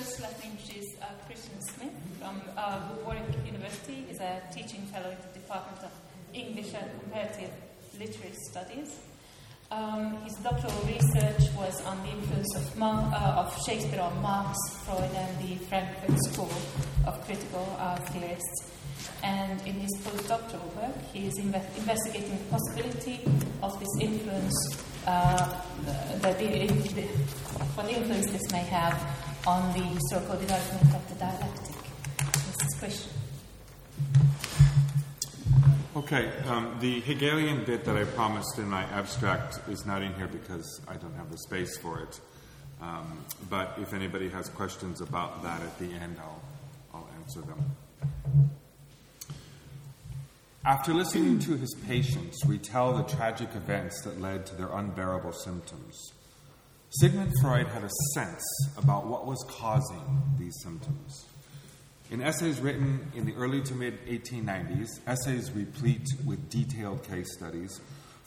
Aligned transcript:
first, 0.00 0.20
let 0.20 0.38
me 0.42 0.50
introduce 0.56 0.96
uh, 1.02 1.06
Christian 1.26 1.60
Smith 1.60 1.92
from 2.18 2.40
uh, 2.56 2.80
Warwick 3.04 3.22
University. 3.44 4.04
He's 4.08 4.20
a 4.20 4.40
teaching 4.54 4.82
fellow 4.86 5.10
at 5.10 5.20
the 5.20 5.40
Department 5.40 5.78
of 5.84 5.90
English 6.32 6.72
and 6.74 6.88
Comparative 7.00 7.50
Literary 7.98 8.34
Studies. 8.50 8.98
Um, 9.70 10.16
his 10.22 10.34
doctoral 10.36 10.72
research 10.86 11.52
was 11.54 11.84
on 11.84 12.02
the 12.02 12.12
influence 12.12 12.56
of, 12.56 12.82
uh, 12.82 13.40
of 13.40 13.54
Shakespeare 13.66 14.00
on 14.00 14.20
Marx, 14.22 14.56
Freud, 14.84 15.10
and 15.14 15.38
the 15.38 15.56
Frankfurt 15.66 16.16
School 16.32 16.52
of 17.06 17.22
Critical 17.26 17.76
uh, 17.78 17.96
Theorists. 17.96 18.72
And 19.22 19.60
in 19.66 19.74
his 19.74 19.90
postdoctoral 20.02 20.74
work, 20.76 20.96
he 21.12 21.26
is 21.26 21.38
inve- 21.38 21.76
investigating 21.76 22.38
the 22.38 22.56
possibility 22.56 23.20
of 23.62 23.78
this 23.78 23.88
influence, 24.00 24.84
uh, 25.06 25.60
the, 26.22 26.28
the, 26.28 26.66
the, 26.94 27.02
what 27.76 27.88
influence 27.90 28.30
this 28.30 28.50
may 28.50 28.64
have 28.64 29.19
on 29.46 29.72
the 29.72 29.84
historical 29.84 30.36
development 30.36 30.94
of 30.94 31.08
the 31.08 31.14
dialectic. 31.14 31.76
Is 32.60 32.74
Christian. 32.78 33.12
Okay, 35.96 36.30
um, 36.46 36.76
the 36.80 37.00
Hegelian 37.00 37.64
bit 37.64 37.84
that 37.84 37.96
I 37.96 38.04
promised 38.04 38.58
in 38.58 38.68
my 38.68 38.84
abstract 38.84 39.60
is 39.68 39.86
not 39.86 40.02
in 40.02 40.14
here 40.14 40.28
because 40.28 40.80
I 40.86 40.96
don't 40.96 41.14
have 41.14 41.30
the 41.30 41.38
space 41.38 41.76
for 41.78 42.00
it. 42.00 42.20
Um, 42.80 43.24
but 43.48 43.76
if 43.78 43.92
anybody 43.92 44.28
has 44.30 44.48
questions 44.48 45.00
about 45.00 45.42
that 45.42 45.60
at 45.62 45.78
the 45.78 45.92
end, 45.92 46.16
I'll, 46.20 46.42
I'll 46.94 47.08
answer 47.18 47.40
them. 47.40 48.56
After 50.64 50.92
listening 50.92 51.38
to 51.40 51.56
his 51.56 51.74
patients 51.86 52.44
retell 52.46 52.92
the 52.96 53.02
tragic 53.04 53.54
events 53.54 54.02
that 54.02 54.20
led 54.20 54.44
to 54.46 54.54
their 54.54 54.68
unbearable 54.68 55.32
symptoms, 55.32 56.12
Sigmund 56.94 57.32
Freud 57.40 57.68
had 57.68 57.84
a 57.84 57.90
sense 58.14 58.42
about 58.76 59.06
what 59.06 59.24
was 59.24 59.38
causing 59.48 60.22
these 60.40 60.56
symptoms. 60.60 61.24
In 62.10 62.20
essays 62.20 62.58
written 62.58 63.12
in 63.14 63.24
the 63.24 63.34
early 63.34 63.62
to 63.62 63.74
mid 63.76 64.04
1890s, 64.06 64.88
essays 65.06 65.52
replete 65.52 66.08
with 66.26 66.50
detailed 66.50 67.04
case 67.04 67.32
studies, 67.32 67.80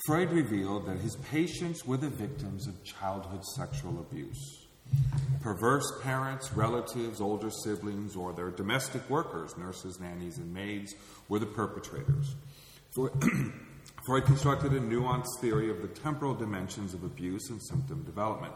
Freud 0.06 0.32
revealed 0.32 0.86
that 0.86 1.00
his 1.00 1.18
patients 1.30 1.86
were 1.86 1.98
the 1.98 2.08
victims 2.08 2.66
of 2.66 2.82
childhood 2.86 3.44
sexual 3.58 4.00
abuse. 4.00 4.66
Perverse 5.42 5.92
parents, 6.02 6.54
relatives, 6.54 7.20
older 7.20 7.52
siblings, 7.66 8.16
or 8.16 8.32
their 8.32 8.50
domestic 8.50 9.10
workers, 9.10 9.58
nurses, 9.58 10.00
nannies, 10.00 10.38
and 10.38 10.54
maids, 10.54 10.96
were 11.28 11.40
the 11.40 11.46
perpetrators. 11.46 12.36
Freud 14.06 14.26
constructed 14.26 14.74
a 14.74 14.82
nuanced 14.82 15.40
theory 15.40 15.70
of 15.70 15.82
the 15.82 15.88
temporal 15.88 16.34
dimensions 16.34 16.94
of 16.94 17.06
abuse 17.06 17.50
and 17.50 17.64
symptom 17.64 18.04
development. 18.04 18.54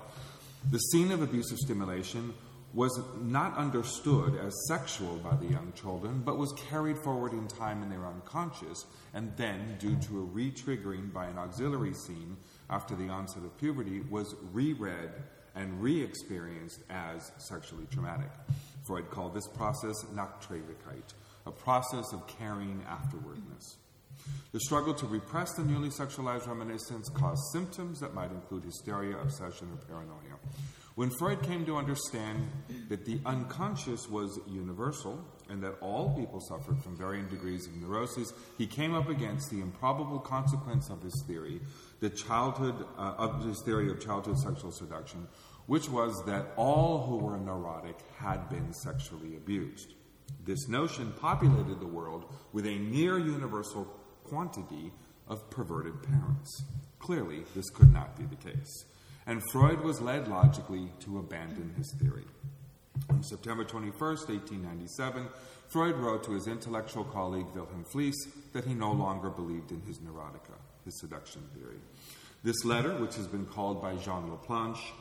The 0.72 0.78
scene 0.78 1.10
of 1.10 1.22
abusive 1.22 1.58
stimulation 1.60 2.34
was 2.74 3.00
not 3.22 3.56
understood 3.56 4.36
as 4.36 4.54
sexual 4.68 5.16
by 5.20 5.38
the 5.38 5.46
young 5.46 5.72
children, 5.74 6.22
but 6.26 6.38
was 6.38 6.54
carried 6.70 6.98
forward 6.98 7.32
in 7.32 7.48
time 7.48 7.82
in 7.82 7.90
their 7.90 8.06
unconscious, 8.06 8.86
and 9.14 9.32
then, 9.38 9.78
due 9.80 9.96
to 10.08 10.20
a 10.20 10.24
re 10.24 10.52
triggering 10.52 11.14
by 11.14 11.28
an 11.28 11.38
auxiliary 11.38 11.94
scene 11.94 12.36
after 12.70 12.94
the 12.94 13.08
onset 13.08 13.46
of 13.46 13.58
puberty, 13.58 14.02
was 14.10 14.36
reread 14.52 15.12
and 15.56 15.82
re 15.82 16.04
experienced 16.04 16.82
as 16.90 17.32
sexually 17.38 17.88
traumatic. 17.90 18.30
Freud 18.86 19.10
called 19.10 19.34
this 19.34 19.48
process 19.48 19.96
Nachträglichkeit, 20.14 21.14
a 21.46 21.52
process 21.52 22.12
of 22.12 22.28
carrying 22.28 22.84
afterwardness. 22.86 23.78
The 24.54 24.60
struggle 24.62 24.94
to 24.96 25.06
repress 25.06 25.54
the 25.54 25.64
newly 25.64 25.90
sexualized 25.90 26.48
reminiscence 26.48 27.10
caused 27.10 27.42
symptoms 27.52 28.00
that 28.00 28.14
might 28.14 28.32
include 28.32 28.64
hysteria, 28.64 29.18
obsession, 29.18 29.68
or 29.72 29.78
paranoia. 29.86 30.40
When 30.96 31.12
Freud 31.12 31.44
came 31.44 31.64
to 31.68 31.78
understand 31.78 32.50
that 32.90 33.06
the 33.06 33.20
unconscious 33.24 34.10
was 34.10 34.40
universal 34.48 35.24
and 35.48 35.62
that 35.62 35.76
all 35.80 36.16
people 36.18 36.42
suffered 36.42 36.82
from 36.82 36.98
varying 36.98 37.28
degrees 37.28 37.68
of 37.68 37.76
neuroses, 37.76 38.34
he 38.58 38.66
came 38.66 38.96
up 38.96 39.08
against 39.08 39.52
the 39.52 39.62
improbable 39.62 40.18
consequence 40.18 40.90
of 40.90 41.04
his 41.04 41.24
theory, 41.28 41.62
the 42.00 42.10
childhood 42.10 42.84
uh, 42.98 43.14
of 43.18 43.46
his 43.46 43.62
theory 43.62 43.92
of 43.92 44.00
childhood 44.00 44.40
sexual 44.40 44.72
seduction, 44.72 45.28
which 45.68 45.88
was 45.88 46.24
that 46.26 46.48
all 46.56 47.06
who 47.06 47.18
were 47.18 47.38
neurotic 47.38 48.00
had 48.18 48.50
been 48.50 48.74
sexually 48.74 49.36
abused. 49.36 49.94
This 50.46 50.68
notion 50.68 51.14
populated 51.20 51.80
the 51.80 51.88
world 51.88 52.34
with 52.54 52.66
a 52.66 52.76
near 52.80 53.20
universal 53.20 53.86
quantity 54.28 54.92
of 55.28 55.50
perverted 55.50 56.04
parents. 56.04 56.64
Clearly, 57.00 57.44
this 57.56 57.70
could 57.70 57.94
not 57.94 58.18
be 58.18 58.26
the 58.26 58.36
case, 58.36 58.86
and 59.26 59.42
Freud 59.52 59.82
was 59.82 60.02
led 60.02 60.28
logically 60.28 60.92
to 61.02 61.20
abandon 61.20 61.74
his 61.78 61.94
theory. 62.00 62.26
On 63.10 63.24
September 63.24 63.64
21, 63.64 63.92
1897, 64.00 65.28
Freud 65.70 65.96
wrote 65.96 66.24
to 66.24 66.32
his 66.32 66.48
intellectual 66.48 67.04
colleague 67.04 67.46
Wilhelm 67.54 67.86
Fliess 67.92 68.16
that 68.54 68.66
he 68.66 68.74
no 68.74 68.92
longer 68.92 69.30
believed 69.30 69.72
in 69.72 69.82
his 69.82 70.00
neurotica, 70.00 70.58
his 70.84 71.00
seduction 71.00 71.44
theory. 71.54 71.80
This 72.44 72.66
letter, 72.66 72.94
which 72.96 73.16
has 73.16 73.28
been 73.28 73.46
called 73.46 73.82
by 73.82 73.96
Jean 73.96 74.30
Laplanche 74.30 74.92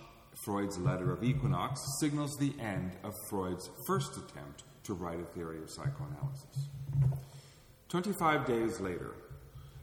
Freud's 0.44 0.78
letter 0.78 1.12
of 1.12 1.24
equinox, 1.24 1.80
signals 2.00 2.36
the 2.38 2.52
end 2.60 2.92
of 3.02 3.12
Freud's 3.30 3.70
first 3.86 4.16
attempt 4.16 4.64
to 4.84 4.94
write 4.94 5.20
a 5.20 5.24
theory 5.34 5.58
of 5.58 5.70
psychoanalysis. 5.70 6.68
25 7.88 8.46
days 8.46 8.80
later, 8.80 9.14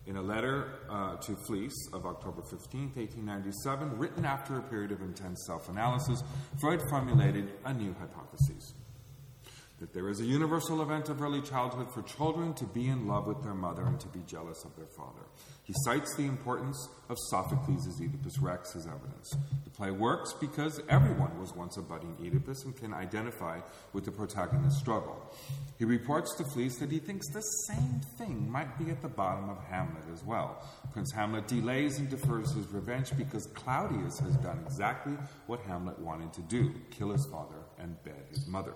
in 0.06 0.18
a 0.18 0.22
letter 0.22 0.80
uh, 0.90 1.16
to 1.16 1.36
Fliess 1.48 1.74
of 1.94 2.06
October 2.06 2.42
15, 2.42 2.92
1897, 2.96 3.98
written 3.98 4.26
after 4.26 4.58
a 4.58 4.62
period 4.62 4.92
of 4.92 5.02
intense 5.02 5.46
self 5.48 5.70
analysis, 5.70 6.22
Freud 6.60 6.82
formulated 6.90 7.50
a 7.64 7.74
new 7.74 7.96
hypothesis 8.00 8.74
that 9.84 9.94
there 9.94 10.08
is 10.08 10.22
a 10.22 10.24
universal 10.24 10.82
event 10.82 11.10
of 11.10 11.22
early 11.22 11.42
childhood 11.42 11.92
for 11.92 12.02
children 12.04 12.54
to 12.54 12.64
be 12.64 12.88
in 12.88 13.06
love 13.06 13.28
with 13.28 13.44
their 13.44 13.54
mother 13.54 13.86
and 13.86 14.00
to 14.00 14.08
be 14.08 14.22
jealous 14.26 14.64
of 14.64 14.74
their 14.78 14.88
father. 14.88 15.26
He 15.66 15.74
cites 15.84 16.16
the 16.16 16.24
importance 16.24 16.88
of 17.10 17.18
Sophocles' 17.30 18.00
Oedipus 18.00 18.40
Rex 18.40 18.78
as 18.78 18.88
evidence. 18.88 19.36
The 19.66 19.70
play 19.72 19.92
works 19.92 20.36
because 20.40 20.80
everyone 20.88 21.38
was 21.38 21.54
once 21.54 21.76
a 21.76 21.82
budding 21.82 22.16
Oedipus 22.22 22.64
and 22.64 22.74
can 22.78 22.94
identify 22.94 23.60
with 23.92 24.06
the 24.06 24.12
protagonist's 24.12 24.80
struggle. 24.80 25.22
He 25.80 25.84
reports 25.84 26.34
to 26.38 26.46
Fliess 26.54 26.78
that 26.78 26.90
he 26.90 27.00
thinks 27.00 27.28
the 27.34 27.42
same 27.68 28.00
thing 28.18 28.50
might 28.50 28.80
be 28.80 28.90
at 28.90 29.02
the 29.02 29.10
bottom 29.10 29.50
of 29.50 29.62
Hamlet 29.66 30.06
as 30.14 30.24
well. 30.24 30.66
Prince 30.94 31.12
Hamlet 31.12 31.46
delays 31.50 32.00
and 32.00 32.10
defers 32.10 32.54
his 32.54 32.70
revenge 32.70 33.12
because 33.18 33.48
Claudius 33.48 34.18
has 34.20 34.38
done 34.38 34.64
exactly 34.66 35.18
what 35.48 35.60
Hamlet 35.68 36.00
wanted 36.00 36.32
to 36.32 36.42
do 36.44 36.74
kill 36.90 37.12
his 37.12 37.28
father 37.30 37.58
and 37.78 38.02
bed 38.06 38.24
his 38.30 38.48
mother. 38.48 38.76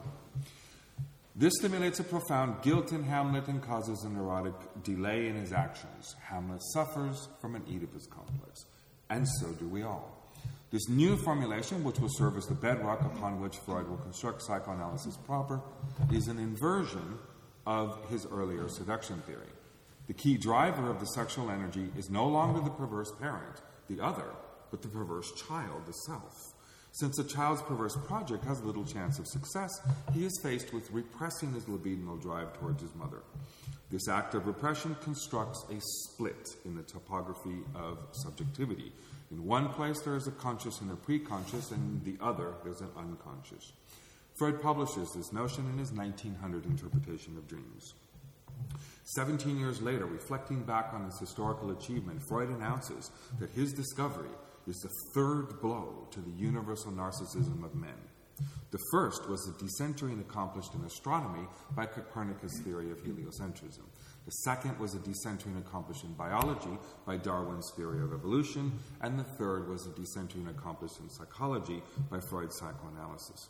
This 1.40 1.54
stimulates 1.60 2.00
a 2.00 2.04
profound 2.04 2.64
guilt 2.64 2.92
in 2.92 3.04
Hamlet 3.04 3.48
and 3.48 3.62
causes 3.62 4.04
a 4.04 4.10
neurotic 4.10 4.56
delay 4.84 5.28
in 5.28 5.36
his 5.36 5.54
actions. 5.54 6.16
Hamlet 6.20 6.64
suffers 6.74 7.28
from 7.40 7.54
an 7.54 7.62
Oedipus 7.70 8.08
complex, 8.08 8.66
and 9.12 9.28
so 9.40 9.50
do 9.52 9.68
we 9.68 9.84
all. 9.84 10.34
This 10.72 10.90
new 10.90 11.16
formulation, 11.16 11.84
which 11.84 12.00
will 12.00 12.10
serve 12.10 12.38
as 12.38 12.48
the 12.48 12.56
bedrock 12.56 13.02
upon 13.02 13.40
which 13.40 13.58
Freud 13.58 13.88
will 13.88 13.98
construct 13.98 14.42
psychoanalysis 14.42 15.16
proper, 15.28 15.62
is 16.12 16.28
an 16.28 16.40
inversion 16.40 17.20
of 17.68 18.04
his 18.10 18.26
earlier 18.26 18.68
seduction 18.68 19.20
theory. 19.22 19.54
The 20.08 20.16
key 20.16 20.38
driver 20.38 20.90
of 20.90 21.00
the 21.00 21.06
sexual 21.06 21.52
energy 21.52 21.92
is 21.96 22.10
no 22.10 22.28
longer 22.28 22.62
the 22.62 22.72
perverse 22.72 23.12
parent, 23.20 23.62
the 23.88 24.04
other, 24.04 24.26
but 24.72 24.82
the 24.82 24.88
perverse 24.88 25.32
child, 25.34 25.86
the 25.86 25.94
self. 25.94 26.47
Since 27.00 27.20
a 27.20 27.24
child's 27.24 27.62
perverse 27.62 27.96
project 28.08 28.44
has 28.46 28.64
little 28.64 28.84
chance 28.84 29.20
of 29.20 29.28
success, 29.28 29.70
he 30.16 30.26
is 30.26 30.40
faced 30.42 30.74
with 30.74 30.90
repressing 30.90 31.54
his 31.54 31.66
libidinal 31.66 32.20
drive 32.20 32.58
towards 32.58 32.82
his 32.82 32.96
mother. 32.96 33.22
This 33.92 34.08
act 34.08 34.34
of 34.34 34.48
repression 34.48 34.96
constructs 35.04 35.64
a 35.70 35.80
split 35.80 36.56
in 36.66 36.76
the 36.76 36.82
topography 36.82 37.60
of 37.76 38.00
subjectivity. 38.14 38.92
In 39.30 39.46
one 39.46 39.70
place, 39.70 40.02
there 40.02 40.16
is 40.16 40.26
a 40.26 40.32
conscious 40.32 40.82
and 40.82 40.90
a 40.90 40.96
preconscious, 40.96 41.72
and 41.72 42.04
in 42.04 42.14
the 42.16 42.26
other, 42.26 42.56
there's 42.64 42.82
an 42.82 42.90
unconscious. 42.98 43.74
Freud 44.40 44.60
publishes 44.60 45.12
this 45.16 45.32
notion 45.32 45.70
in 45.72 45.78
his 45.78 45.92
1900 45.92 46.66
interpretation 46.66 47.38
of 47.38 47.48
dreams. 47.48 47.94
Seventeen 49.04 49.60
years 49.60 49.84
later, 49.84 50.08
reflecting 50.08 50.64
back 50.64 50.90
on 50.94 51.06
his 51.06 51.20
historical 51.20 51.70
achievement, 51.70 52.24
Freud 52.28 52.50
announces 52.50 53.12
that 53.40 53.52
his 53.52 53.72
discovery 53.72 54.32
is 54.68 54.80
the 54.80 54.90
third 55.14 55.62
blow 55.62 56.08
to 56.12 56.20
the 56.20 56.32
universal 56.32 56.92
narcissism 56.92 57.64
of 57.64 57.76
men. 57.76 57.98
The 58.72 58.80
first 58.92 59.28
was 59.30 59.42
the 59.42 59.66
decentering 59.66 60.20
accomplished 60.20 60.74
in 60.76 60.84
astronomy 60.84 61.48
by 61.76 61.86
Copernicus' 61.86 62.60
theory 62.64 62.92
of 62.92 63.00
heliocentrism. 63.00 63.86
The 64.26 64.32
second 64.44 64.78
was 64.78 64.92
the 64.92 65.00
decentering 65.00 65.58
accomplished 65.58 66.04
in 66.04 66.14
biology 66.14 66.78
by 67.06 67.16
Darwin's 67.16 67.72
theory 67.78 68.02
of 68.02 68.14
evolution. 68.14 68.78
And 69.00 69.18
the 69.18 69.24
third 69.24 69.70
was 69.70 69.84
the 69.84 69.92
decentering 69.92 70.50
accomplished 70.50 71.00
in 71.00 71.10
psychology 71.10 71.82
by 72.12 72.20
Freud's 72.30 72.58
psychoanalysis, 72.60 73.48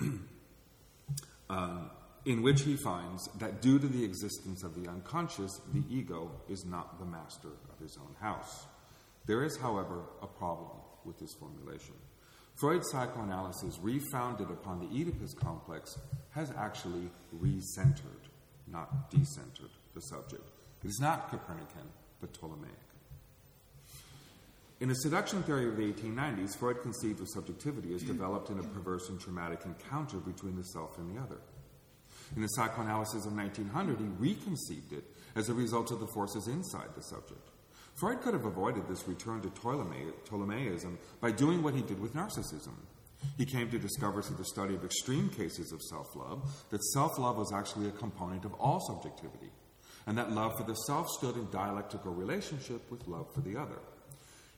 um, 1.50 1.90
in 2.24 2.42
which 2.42 2.62
he 2.62 2.74
finds 2.74 3.28
that 3.38 3.60
due 3.60 3.78
to 3.78 3.86
the 3.86 4.02
existence 4.02 4.64
of 4.64 4.74
the 4.74 4.88
unconscious, 4.88 5.60
the 5.74 5.84
ego 5.90 6.30
is 6.48 6.64
not 6.64 6.98
the 6.98 7.04
master 7.04 7.48
of 7.70 7.78
his 7.78 7.98
own 7.98 8.14
house. 8.18 8.66
There 9.26 9.44
is, 9.44 9.56
however, 9.56 10.04
a 10.22 10.26
problem 10.26 10.78
with 11.04 11.18
this 11.18 11.34
formulation. 11.34 11.94
Freud's 12.54 12.90
psychoanalysis, 12.90 13.78
refounded 13.82 14.50
upon 14.50 14.80
the 14.80 14.86
Oedipus 14.86 15.34
complex, 15.34 15.98
has 16.30 16.50
actually 16.56 17.10
recentered, 17.38 18.30
not 18.66 19.10
decentered, 19.10 19.70
the 19.94 20.00
subject. 20.00 20.48
It 20.82 20.88
is 20.88 20.98
not 21.00 21.30
Copernican, 21.30 21.90
but 22.20 22.32
Ptolemaic. 22.32 22.72
In 24.78 24.88
the 24.88 24.94
seduction 24.94 25.42
theory 25.42 25.68
of 25.68 25.76
the 25.76 25.90
1890s, 25.90 26.56
Freud 26.56 26.82
conceived 26.82 27.20
of 27.20 27.28
subjectivity 27.28 27.94
as 27.94 28.02
developed 28.02 28.50
in 28.50 28.58
a 28.58 28.62
perverse 28.62 29.08
and 29.08 29.18
traumatic 29.18 29.60
encounter 29.64 30.18
between 30.18 30.56
the 30.56 30.64
self 30.64 30.98
and 30.98 31.14
the 31.14 31.20
other. 31.20 31.40
In 32.34 32.42
the 32.42 32.48
psychoanalysis 32.48 33.24
of 33.24 33.32
1900, 33.32 33.98
he 33.98 34.04
reconceived 34.18 34.92
it 34.92 35.04
as 35.34 35.48
a 35.48 35.54
result 35.54 35.90
of 35.90 36.00
the 36.00 36.06
forces 36.08 36.46
inside 36.48 36.88
the 36.94 37.02
subject. 37.02 37.48
Freud 37.96 38.20
could 38.20 38.34
have 38.34 38.44
avoided 38.44 38.86
this 38.88 39.08
return 39.08 39.40
to 39.40 39.48
Ptolemaism 39.48 40.98
by 41.20 41.30
doing 41.30 41.62
what 41.62 41.74
he 41.74 41.80
did 41.80 41.98
with 41.98 42.14
narcissism. 42.14 42.74
He 43.38 43.46
came 43.46 43.70
to 43.70 43.78
discover 43.78 44.20
through 44.20 44.36
the 44.36 44.44
study 44.44 44.74
of 44.74 44.84
extreme 44.84 45.30
cases 45.30 45.72
of 45.72 45.80
self 45.82 46.14
love 46.14 46.64
that 46.68 46.84
self 46.84 47.18
love 47.18 47.38
was 47.38 47.52
actually 47.54 47.88
a 47.88 47.92
component 47.92 48.44
of 48.44 48.52
all 48.54 48.80
subjectivity, 48.80 49.50
and 50.06 50.16
that 50.18 50.32
love 50.32 50.58
for 50.58 50.64
the 50.64 50.74
self 50.74 51.08
stood 51.08 51.36
in 51.36 51.50
dialectical 51.50 52.12
relationship 52.12 52.82
with 52.90 53.08
love 53.08 53.32
for 53.32 53.40
the 53.40 53.56
other. 53.56 53.78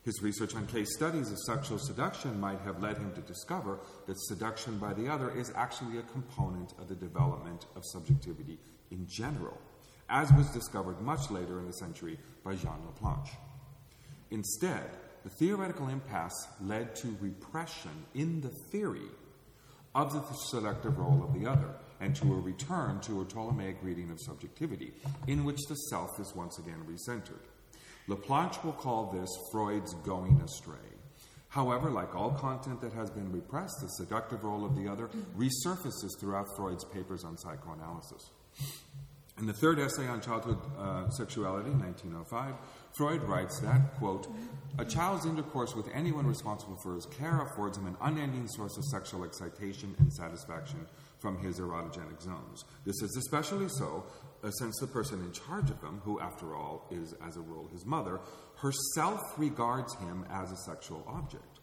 His 0.03 0.21
research 0.21 0.55
on 0.55 0.67
case 0.67 0.93
studies 0.95 1.31
of 1.31 1.37
sexual 1.39 1.79
seduction 1.79 2.39
might 2.39 2.59
have 2.61 2.81
led 2.81 2.97
him 2.97 3.13
to 3.13 3.21
discover 3.21 3.79
that 4.07 4.19
seduction 4.19 4.77
by 4.77 4.93
the 4.93 5.07
other 5.07 5.29
is 5.31 5.51
actually 5.55 5.97
a 5.97 6.03
component 6.03 6.73
of 6.77 6.89
the 6.89 6.95
development 6.95 7.67
of 7.75 7.83
subjectivity 7.85 8.59
in 8.91 9.07
general, 9.07 9.57
as 10.09 10.31
was 10.33 10.49
discovered 10.49 11.01
much 11.01 11.29
later 11.29 11.59
in 11.59 11.67
the 11.67 11.73
century 11.73 12.17
by 12.43 12.55
Jean 12.55 12.79
Laplanche. 12.87 13.35
Instead, 14.31 14.89
the 15.23 15.29
theoretical 15.29 15.89
impasse 15.89 16.47
led 16.61 16.95
to 16.95 17.15
repression 17.19 17.91
in 18.13 18.41
the 18.41 18.51
theory 18.71 19.09
of 19.95 20.13
the 20.13 20.21
seductive 20.49 20.97
role 20.97 21.23
of 21.23 21.39
the 21.39 21.49
other 21.49 21.69
and 21.99 22.15
to 22.15 22.33
a 22.33 22.39
return 22.39 22.99
to 23.01 23.21
a 23.21 23.25
Ptolemaic 23.25 23.77
reading 23.81 24.09
of 24.11 24.19
subjectivity, 24.21 24.93
in 25.27 25.43
which 25.43 25.59
the 25.67 25.75
self 25.75 26.19
is 26.19 26.33
once 26.35 26.57
again 26.57 26.85
recentered. 26.87 27.43
Laplanche 28.07 28.63
will 28.63 28.73
call 28.73 29.11
this 29.11 29.29
Freud's 29.51 29.93
going 30.05 30.41
astray. 30.41 30.75
However, 31.49 31.89
like 31.89 32.15
all 32.15 32.31
content 32.31 32.79
that 32.81 32.93
has 32.93 33.09
been 33.09 33.31
repressed, 33.31 33.75
the 33.81 33.89
seductive 33.89 34.43
role 34.43 34.63
of 34.63 34.75
the 34.75 34.87
other 34.87 35.09
resurfaces 35.37 36.17
throughout 36.19 36.47
Freud's 36.55 36.85
papers 36.85 37.23
on 37.23 37.37
psychoanalysis. 37.37 38.29
In 39.39 39.47
the 39.47 39.53
third 39.53 39.79
essay 39.79 40.05
on 40.05 40.19
childhood 40.19 40.57
uh, 40.77 41.09
sexuality, 41.11 41.69
1905, 41.69 42.55
Freud 42.91 43.23
writes 43.23 43.61
that, 43.61 43.95
quote, 43.95 44.27
a 44.77 44.83
child's 44.83 45.25
intercourse 45.25 45.73
with 45.75 45.87
anyone 45.93 46.27
responsible 46.27 46.75
for 46.83 46.93
his 46.93 47.05
care 47.05 47.41
affords 47.43 47.77
him 47.77 47.87
an 47.87 47.95
unending 48.01 48.49
source 48.49 48.75
of 48.75 48.83
sexual 48.83 49.23
excitation 49.23 49.95
and 49.99 50.11
satisfaction 50.11 50.85
from 51.19 51.37
his 51.39 51.57
erotogenic 51.57 52.21
zones. 52.21 52.65
This 52.85 53.01
is 53.01 53.15
especially 53.15 53.69
so 53.69 54.03
uh, 54.43 54.51
since 54.51 54.77
the 54.77 54.87
person 54.87 55.21
in 55.21 55.31
charge 55.31 55.69
of 55.69 55.81
him, 55.81 56.01
who 56.03 56.19
after 56.19 56.53
all 56.53 56.85
is, 56.91 57.13
as 57.25 57.37
a 57.37 57.41
rule, 57.41 57.69
his 57.71 57.85
mother, 57.85 58.19
herself 58.57 59.21
regards 59.37 59.95
him 59.95 60.25
as 60.29 60.51
a 60.51 60.57
sexual 60.57 61.05
object. 61.07 61.58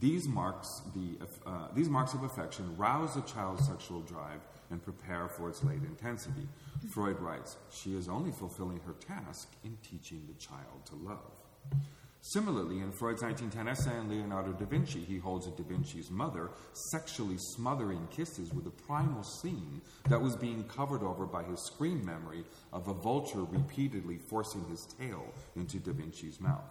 These 0.00 0.28
marks, 0.28 0.82
the, 0.94 1.26
uh, 1.46 1.68
these 1.74 1.88
marks 1.88 2.12
of 2.12 2.22
affection 2.22 2.76
rouse 2.76 3.16
a 3.16 3.22
child's 3.22 3.66
sexual 3.66 4.02
drive 4.02 4.40
and 4.70 4.82
prepare 4.82 5.28
for 5.28 5.48
its 5.48 5.64
late 5.64 5.82
intensity. 5.84 6.48
Freud 6.90 7.18
writes, 7.20 7.56
she 7.70 7.96
is 7.96 8.08
only 8.08 8.30
fulfilling 8.30 8.80
her 8.80 8.94
task 8.94 9.48
in 9.64 9.78
teaching 9.82 10.22
the 10.28 10.34
child 10.34 10.84
to 10.86 10.96
love. 10.96 11.80
Similarly, 12.20 12.80
in 12.80 12.90
Freud's 12.90 13.22
1910 13.22 13.68
essay 13.68 13.96
on 13.96 14.10
Leonardo 14.10 14.52
da 14.52 14.66
Vinci, 14.66 14.98
he 14.98 15.16
holds 15.16 15.46
a 15.46 15.50
da 15.50 15.62
Vinci's 15.62 16.10
mother 16.10 16.50
sexually 16.72 17.38
smothering 17.38 18.06
kisses 18.10 18.52
with 18.52 18.66
a 18.66 18.70
primal 18.70 19.22
scene 19.22 19.80
that 20.08 20.20
was 20.20 20.34
being 20.34 20.64
covered 20.64 21.04
over 21.04 21.24
by 21.24 21.44
his 21.44 21.60
screen 21.60 22.04
memory 22.04 22.44
of 22.72 22.88
a 22.88 22.94
vulture 22.94 23.44
repeatedly 23.44 24.18
forcing 24.18 24.64
his 24.68 24.86
tail 24.98 25.24
into 25.54 25.78
da 25.78 25.92
Vinci's 25.92 26.40
mouth. 26.40 26.64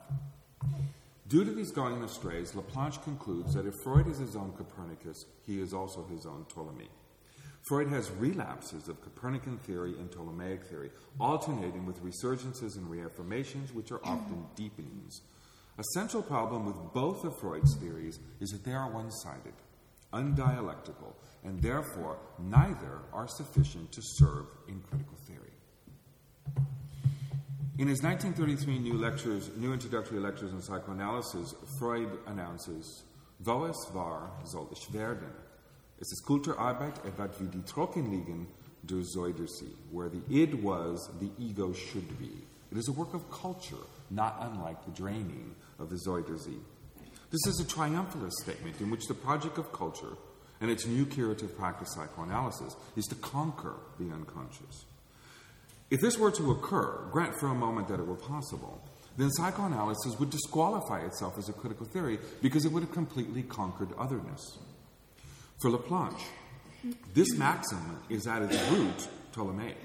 Due 1.28 1.44
to 1.44 1.52
these 1.52 1.72
going 1.72 2.04
astrays, 2.04 2.52
Laplanche 2.52 3.04
concludes 3.04 3.54
that 3.54 3.66
if 3.66 3.74
Freud 3.84 4.08
is 4.08 4.20
his 4.20 4.36
own 4.36 4.54
Copernicus, 4.54 5.26
he 5.46 5.60
is 5.60 5.74
also 5.74 6.06
his 6.06 6.26
own 6.26 6.46
Ptolemy. 6.46 6.90
Freud 7.64 7.88
has 7.88 8.12
relapses 8.12 8.88
of 8.88 9.02
Copernican 9.02 9.58
theory 9.60 9.96
and 9.98 10.12
Ptolemaic 10.12 10.64
theory, 10.66 10.92
alternating 11.20 11.86
with 11.88 12.04
resurgences 12.04 12.78
and 12.78 12.88
reaffirmations, 12.88 13.74
which 13.74 13.92
are 13.92 14.06
often 14.06 14.46
deepenings 14.56 15.22
a 15.78 15.84
central 15.94 16.24
problem 16.24 16.66
with 16.66 16.78
both 16.94 17.26
of 17.26 17.38
Freud's 17.38 17.76
theories 17.76 18.20
is 18.40 18.52
that 18.52 18.64
they 18.64 18.72
are 18.72 18.90
one 18.90 19.12
sided, 19.12 19.54
undialectical, 20.14 21.14
and 21.44 21.62
therefore 21.62 22.18
neither 22.40 23.02
are 23.12 23.28
sufficient 23.28 23.92
to 23.92 24.02
serve 24.02 24.46
in 24.70 24.80
critical 24.90 25.18
theory. 25.28 25.52
In 27.78 27.90
his 27.90 28.02
1933 28.02 28.80
new 28.80 28.98
lectures, 28.98 29.50
new 29.58 29.74
introductory 29.74 30.18
lectures 30.18 30.54
on 30.54 30.62
psychoanalysis, 30.62 31.54
Freud 31.78 32.08
announces, 32.26 33.04
Wo 33.44 33.66
es 33.66 33.94
war, 33.94 34.32
soll 34.46 34.70
ich 34.72 34.94
werden. 34.94 35.28
Es 36.00 36.10
ist 36.10 36.24
Kulturarbeit 36.26 37.04
etwas 37.04 37.38
wie 37.38 37.48
die 37.48 37.64
Trockenliegen 37.64 38.48
der 38.82 39.04
Zuiderzee, 39.04 39.76
where 39.92 40.10
the 40.10 40.22
id 40.30 40.64
was, 40.64 41.10
the 41.20 41.30
ego 41.38 41.74
should 41.74 42.08
be. 42.18 42.48
It 42.72 42.78
is 42.78 42.88
a 42.88 42.94
work 42.94 43.14
of 43.14 43.30
culture, 43.30 43.84
not 44.10 44.38
unlike 44.40 44.78
the 44.86 44.92
draining 44.92 45.54
of 45.78 45.90
the 45.90 45.98
Zuiderzee. 45.98 46.62
This 47.30 47.46
is 47.46 47.60
a 47.60 47.66
triumphalist 47.66 48.36
statement 48.42 48.80
in 48.80 48.90
which 48.90 49.06
the 49.10 49.14
project 49.14 49.58
of 49.58 49.74
culture 49.74 50.16
and 50.62 50.72
its 50.72 50.86
new 50.88 51.06
curative 51.06 51.58
practice, 51.58 51.94
psychoanalysis, 51.94 52.78
is 52.96 53.06
to 53.08 53.16
conquer 53.16 53.76
the 54.00 54.14
unconscious. 54.14 54.86
If 55.90 56.02
this 56.02 56.18
were 56.18 56.32
to 56.32 56.52
occur, 56.52 57.08
grant 57.12 57.36
for 57.40 57.48
a 57.48 57.56
moment 57.56 57.88
that 57.90 58.00
it 58.00 58.08
were 58.08 58.16
possible, 58.16 58.82
then 59.18 59.32
psychoanalysis 59.32 60.20
would 60.20 60.30
disqualify 60.30 61.06
itself 61.06 61.38
as 61.38 61.48
a 61.48 61.54
critical 61.54 61.86
theory 61.86 62.20
because 62.42 62.66
it 62.66 62.72
would 62.72 62.84
have 62.84 62.92
completely 62.92 63.44
conquered 63.44 63.90
otherness. 63.98 64.60
For 65.62 65.70
Laplanche, 65.70 66.26
this 67.14 67.34
maxim 67.36 68.00
is 68.10 68.28
at 68.28 68.42
its 68.42 68.62
root 68.70 69.08
Ptolemaic. 69.32 69.78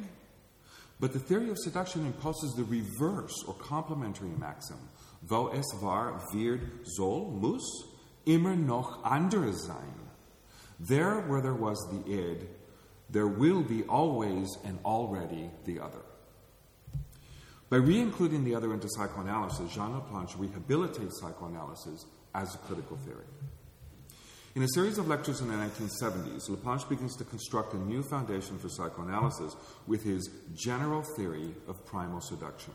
But 0.99 1.13
the 1.13 1.19
theory 1.19 1.49
of 1.51 1.59
seduction 1.59 2.05
imposes 2.05 2.53
the 2.55 2.65
reverse 2.65 3.35
or 3.47 3.55
complementary 3.55 4.29
maxim 4.39 4.79
wo 5.29 5.49
es 5.49 5.67
war, 5.81 6.21
wird, 6.33 6.61
soll, 6.85 7.31
muss, 7.31 7.85
immer 8.25 8.57
noch 8.57 9.05
anderes 9.05 9.67
sein. 9.67 9.95
There 10.79 11.21
where 11.29 11.43
there 11.43 11.55
was 11.55 11.79
the 11.91 12.11
id, 12.11 12.49
there 13.11 13.27
will 13.27 13.63
be 13.63 13.83
always 13.85 14.49
and 14.65 14.79
already 14.85 15.51
the 15.65 15.81
other. 15.81 16.01
By 17.69 17.77
re-including 17.77 18.45
the 18.45 18.55
other 18.55 18.73
into 18.73 18.89
psychoanalysis, 18.91 19.73
Jean 19.73 19.93
Laplanche 19.93 20.37
rehabilitates 20.37 21.15
psychoanalysis 21.21 22.05
as 22.35 22.55
a 22.55 22.59
critical 22.59 22.97
theory. 22.99 23.25
In 24.57 24.63
a 24.65 24.69
series 24.75 24.99
of 24.99 25.07
lectures 25.07 25.41
in 25.41 25.49
the 25.49 25.55
1970s, 25.55 26.51
Laplanche 26.51 26.89
begins 26.89 27.17
to 27.17 27.25
construct 27.25 27.73
a 27.75 27.79
new 27.79 28.03
foundation 28.03 28.59
for 28.59 28.69
psychoanalysis 28.69 29.55
with 29.87 30.03
his 30.03 30.29
general 30.55 31.03
theory 31.17 31.55
of 31.69 31.87
primal 31.87 32.21
seduction. 32.21 32.75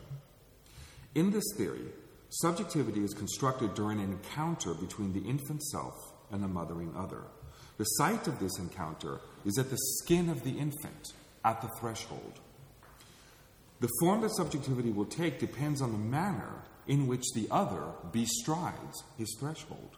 In 1.14 1.30
this 1.30 1.44
theory, 1.56 1.92
Subjectivity 2.28 3.04
is 3.04 3.14
constructed 3.14 3.74
during 3.74 4.00
an 4.00 4.10
encounter 4.12 4.74
between 4.74 5.12
the 5.12 5.26
infant 5.28 5.62
self 5.62 6.12
and 6.32 6.42
the 6.42 6.48
mothering 6.48 6.92
other. 6.96 7.22
The 7.78 7.84
site 7.84 8.26
of 8.26 8.38
this 8.38 8.58
encounter 8.58 9.20
is 9.44 9.58
at 9.58 9.70
the 9.70 9.78
skin 9.98 10.28
of 10.28 10.44
the 10.44 10.58
infant, 10.58 11.12
at 11.44 11.60
the 11.60 11.68
threshold. 11.78 12.40
The 13.80 13.90
form 14.00 14.22
that 14.22 14.34
subjectivity 14.34 14.90
will 14.90 15.04
take 15.04 15.38
depends 15.38 15.82
on 15.82 15.92
the 15.92 15.98
manner 15.98 16.62
in 16.86 17.06
which 17.06 17.24
the 17.34 17.46
other 17.50 17.84
bestrides 18.12 19.04
his 19.18 19.36
threshold. 19.38 19.96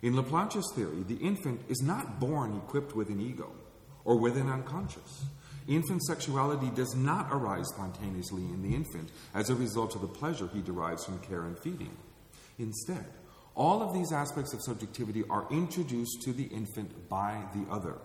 In 0.00 0.14
Laplanche's 0.14 0.72
theory, 0.74 1.02
the 1.02 1.16
infant 1.16 1.60
is 1.68 1.82
not 1.82 2.20
born 2.20 2.56
equipped 2.56 2.94
with 2.94 3.08
an 3.08 3.20
ego 3.20 3.50
or 4.04 4.16
with 4.16 4.36
an 4.36 4.48
unconscious. 4.48 5.24
Infant 5.66 6.02
sexuality 6.04 6.70
does 6.74 6.94
not 6.94 7.28
arise 7.30 7.68
spontaneously 7.68 8.42
in 8.42 8.62
the 8.62 8.74
infant 8.74 9.10
as 9.34 9.50
a 9.50 9.54
result 9.54 9.94
of 9.94 10.00
the 10.00 10.06
pleasure 10.06 10.48
he 10.54 10.62
derives 10.62 11.04
from 11.04 11.18
care 11.18 11.42
and 11.42 11.58
feeding. 11.58 11.94
Instead, 12.58 13.04
all 13.58 13.82
of 13.82 13.92
these 13.92 14.12
aspects 14.12 14.54
of 14.54 14.62
subjectivity 14.62 15.24
are 15.28 15.48
introduced 15.50 16.22
to 16.22 16.32
the 16.32 16.44
infant 16.44 17.08
by 17.08 17.42
the 17.52 17.70
other, 17.70 17.98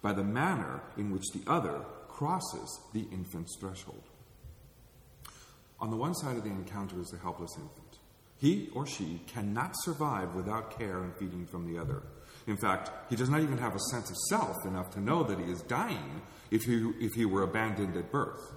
by 0.00 0.12
the 0.12 0.22
manner 0.22 0.80
in 0.96 1.10
which 1.10 1.24
the 1.34 1.42
other 1.50 1.80
crosses 2.08 2.80
the 2.94 3.04
infant's 3.12 3.56
threshold. 3.58 4.04
On 5.80 5.90
the 5.90 5.96
one 5.96 6.14
side 6.14 6.36
of 6.36 6.44
the 6.44 6.50
encounter 6.50 7.00
is 7.00 7.08
the 7.08 7.18
helpless 7.18 7.50
infant. 7.56 7.98
He 8.38 8.70
or 8.74 8.86
she 8.86 9.20
cannot 9.26 9.72
survive 9.82 10.34
without 10.34 10.78
care 10.78 11.02
and 11.02 11.14
feeding 11.16 11.46
from 11.46 11.66
the 11.66 11.80
other. 11.80 12.02
In 12.46 12.56
fact, 12.56 12.90
he 13.10 13.16
does 13.16 13.28
not 13.28 13.40
even 13.40 13.58
have 13.58 13.74
a 13.74 13.80
sense 13.90 14.08
of 14.08 14.16
self 14.28 14.64
enough 14.64 14.90
to 14.90 15.00
know 15.00 15.24
that 15.24 15.38
he 15.40 15.50
is 15.50 15.62
dying 15.62 16.22
if 16.52 16.62
he, 16.62 16.92
if 17.00 17.12
he 17.14 17.24
were 17.24 17.42
abandoned 17.42 17.96
at 17.96 18.12
birth. 18.12 18.52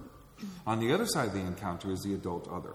On 0.68 0.80
the 0.80 0.94
other 0.94 1.08
side 1.08 1.30
of 1.30 1.34
the 1.34 1.40
encounter 1.40 1.92
is 1.92 2.02
the 2.02 2.14
adult 2.14 2.48
other. 2.52 2.74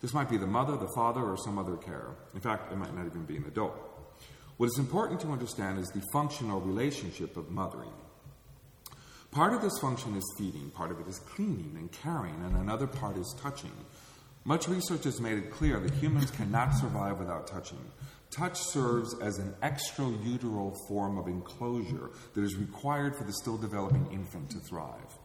This 0.00 0.14
might 0.14 0.28
be 0.28 0.36
the 0.36 0.46
mother, 0.46 0.76
the 0.76 0.92
father, 0.94 1.22
or 1.22 1.36
some 1.36 1.58
other 1.58 1.76
carer. 1.76 2.16
In 2.34 2.40
fact, 2.40 2.72
it 2.72 2.76
might 2.76 2.94
not 2.94 3.06
even 3.06 3.24
be 3.24 3.36
an 3.36 3.44
adult. 3.46 3.74
What 4.56 4.66
is 4.66 4.78
important 4.78 5.20
to 5.20 5.30
understand 5.30 5.78
is 5.78 5.88
the 5.88 6.02
functional 6.12 6.60
relationship 6.60 7.36
of 7.36 7.50
mothering. 7.50 7.92
Part 9.30 9.52
of 9.52 9.62
this 9.62 9.78
function 9.80 10.16
is 10.16 10.34
feeding, 10.38 10.70
part 10.70 10.90
of 10.90 11.00
it 11.00 11.06
is 11.06 11.18
cleaning 11.18 11.76
and 11.78 11.92
caring, 11.92 12.34
and 12.44 12.56
another 12.56 12.86
part 12.86 13.16
is 13.16 13.34
touching. 13.40 13.72
Much 14.44 14.66
research 14.68 15.04
has 15.04 15.20
made 15.20 15.36
it 15.36 15.50
clear 15.50 15.78
that 15.78 15.92
humans 15.94 16.30
cannot 16.30 16.72
survive 16.72 17.18
without 17.18 17.46
touching. 17.46 17.78
Touch 18.30 18.58
serves 18.58 19.14
as 19.20 19.38
an 19.38 19.54
extrauteral 19.62 20.74
form 20.88 21.18
of 21.18 21.28
enclosure 21.28 22.10
that 22.34 22.42
is 22.42 22.56
required 22.56 23.14
for 23.14 23.24
the 23.24 23.32
still 23.32 23.58
developing 23.58 24.06
infant 24.10 24.50
to 24.50 24.58
thrive. 24.60 25.18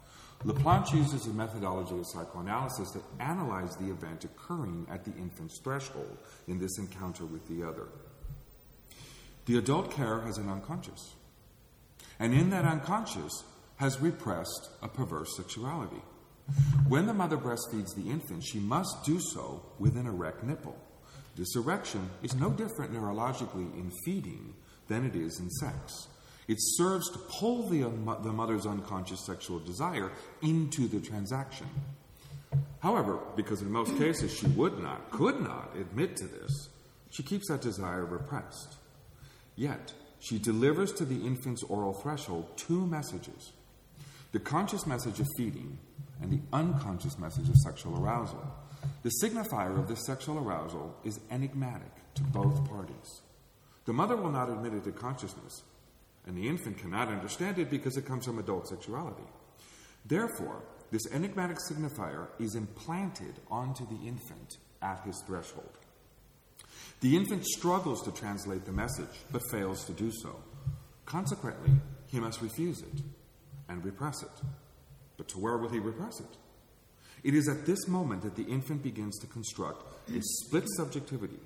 Laplanche 0.45 0.93
uses 0.93 1.25
a 1.25 1.29
methodology 1.29 1.97
of 1.97 2.05
psychoanalysis 2.05 2.91
to 2.91 3.01
analyze 3.19 3.77
the 3.77 3.89
event 3.89 4.25
occurring 4.25 4.85
at 4.89 5.05
the 5.05 5.13
infant's 5.13 5.59
threshold 5.59 6.17
in 6.47 6.59
this 6.59 6.77
encounter 6.77 7.25
with 7.25 7.47
the 7.47 7.65
other. 7.65 7.87
The 9.45 9.57
adult 9.57 9.91
carer 9.91 10.21
has 10.21 10.37
an 10.37 10.49
unconscious, 10.49 11.13
and 12.19 12.33
in 12.33 12.49
that 12.49 12.65
unconscious 12.65 13.43
has 13.77 14.01
repressed 14.01 14.69
a 14.81 14.87
perverse 14.87 15.35
sexuality. 15.35 16.01
When 16.87 17.05
the 17.05 17.13
mother 17.13 17.37
breastfeeds 17.37 17.95
the 17.95 18.09
infant, 18.09 18.43
she 18.43 18.59
must 18.59 19.05
do 19.05 19.19
so 19.19 19.63
with 19.79 19.95
an 19.95 20.07
erect 20.07 20.43
nipple. 20.43 20.77
This 21.35 21.55
erection 21.55 22.09
is 22.21 22.35
no 22.35 22.49
different 22.49 22.93
neurologically 22.93 23.73
in 23.77 23.91
feeding 24.03 24.53
than 24.87 25.05
it 25.05 25.15
is 25.15 25.39
in 25.39 25.49
sex. 25.49 26.07
It 26.47 26.57
serves 26.59 27.09
to 27.11 27.17
pull 27.17 27.69
the, 27.69 27.83
um, 27.83 28.17
the 28.23 28.33
mother's 28.33 28.65
unconscious 28.65 29.25
sexual 29.25 29.59
desire 29.59 30.11
into 30.41 30.87
the 30.87 30.99
transaction. 30.99 31.67
However, 32.79 33.19
because 33.35 33.61
in 33.61 33.71
most 33.71 33.97
cases 33.97 34.33
she 34.33 34.47
would 34.47 34.77
not, 34.79 35.09
could 35.09 35.39
not 35.39 35.71
admit 35.79 36.17
to 36.17 36.27
this, 36.27 36.69
she 37.09 37.23
keeps 37.23 37.47
that 37.47 37.61
desire 37.61 38.05
repressed. 38.05 38.75
Yet, 39.55 39.93
she 40.19 40.39
delivers 40.39 40.91
to 40.93 41.05
the 41.05 41.25
infant's 41.25 41.63
oral 41.63 41.93
threshold 41.93 42.57
two 42.57 42.85
messages 42.85 43.53
the 44.31 44.39
conscious 44.39 44.87
message 44.87 45.19
of 45.19 45.27
feeding 45.37 45.77
and 46.19 46.31
the 46.31 46.41
unconscious 46.51 47.19
message 47.19 47.47
of 47.49 47.55
sexual 47.57 48.03
arousal. 48.03 48.43
The 49.03 49.11
signifier 49.21 49.77
of 49.77 49.87
this 49.87 50.05
sexual 50.07 50.39
arousal 50.39 50.95
is 51.03 51.19
enigmatic 51.29 51.91
to 52.15 52.23
both 52.23 52.67
parties. 52.67 53.21
The 53.85 53.93
mother 53.93 54.15
will 54.15 54.31
not 54.31 54.49
admit 54.49 54.73
it 54.73 54.85
to 54.85 54.91
consciousness, 54.91 55.61
and 56.25 56.37
the 56.37 56.47
infant 56.47 56.77
cannot 56.77 57.09
understand 57.09 57.59
it 57.59 57.69
because 57.69 57.97
it 57.97 58.05
comes 58.05 58.25
from 58.25 58.39
adult 58.39 58.67
sexuality. 58.67 59.23
Therefore, 60.05 60.63
this 60.91 61.11
enigmatic 61.11 61.57
signifier 61.69 62.27
is 62.39 62.55
implanted 62.55 63.35
onto 63.49 63.85
the 63.87 64.07
infant 64.07 64.57
at 64.81 65.01
his 65.05 65.21
threshold. 65.25 65.77
The 67.01 67.17
infant 67.17 67.45
struggles 67.45 68.01
to 68.03 68.11
translate 68.11 68.65
the 68.65 68.71
message, 68.71 69.25
but 69.31 69.41
fails 69.51 69.85
to 69.85 69.91
do 69.91 70.11
so. 70.11 70.35
Consequently, 71.05 71.71
he 72.07 72.19
must 72.19 72.41
refuse 72.41 72.81
it 72.81 73.01
and 73.67 73.83
repress 73.83 74.21
it. 74.23 74.29
But 75.17 75.27
to 75.29 75.39
where 75.39 75.57
will 75.57 75.69
he 75.69 75.79
repress 75.79 76.19
it? 76.19 76.37
It 77.23 77.33
is 77.33 77.47
at 77.47 77.65
this 77.65 77.87
moment 77.87 78.21
that 78.21 78.35
the 78.35 78.43
infant 78.43 78.83
begins 78.83 79.17
to 79.19 79.27
construct 79.27 80.09
a 80.09 80.21
split 80.21 80.65
subjectivity 80.77 81.39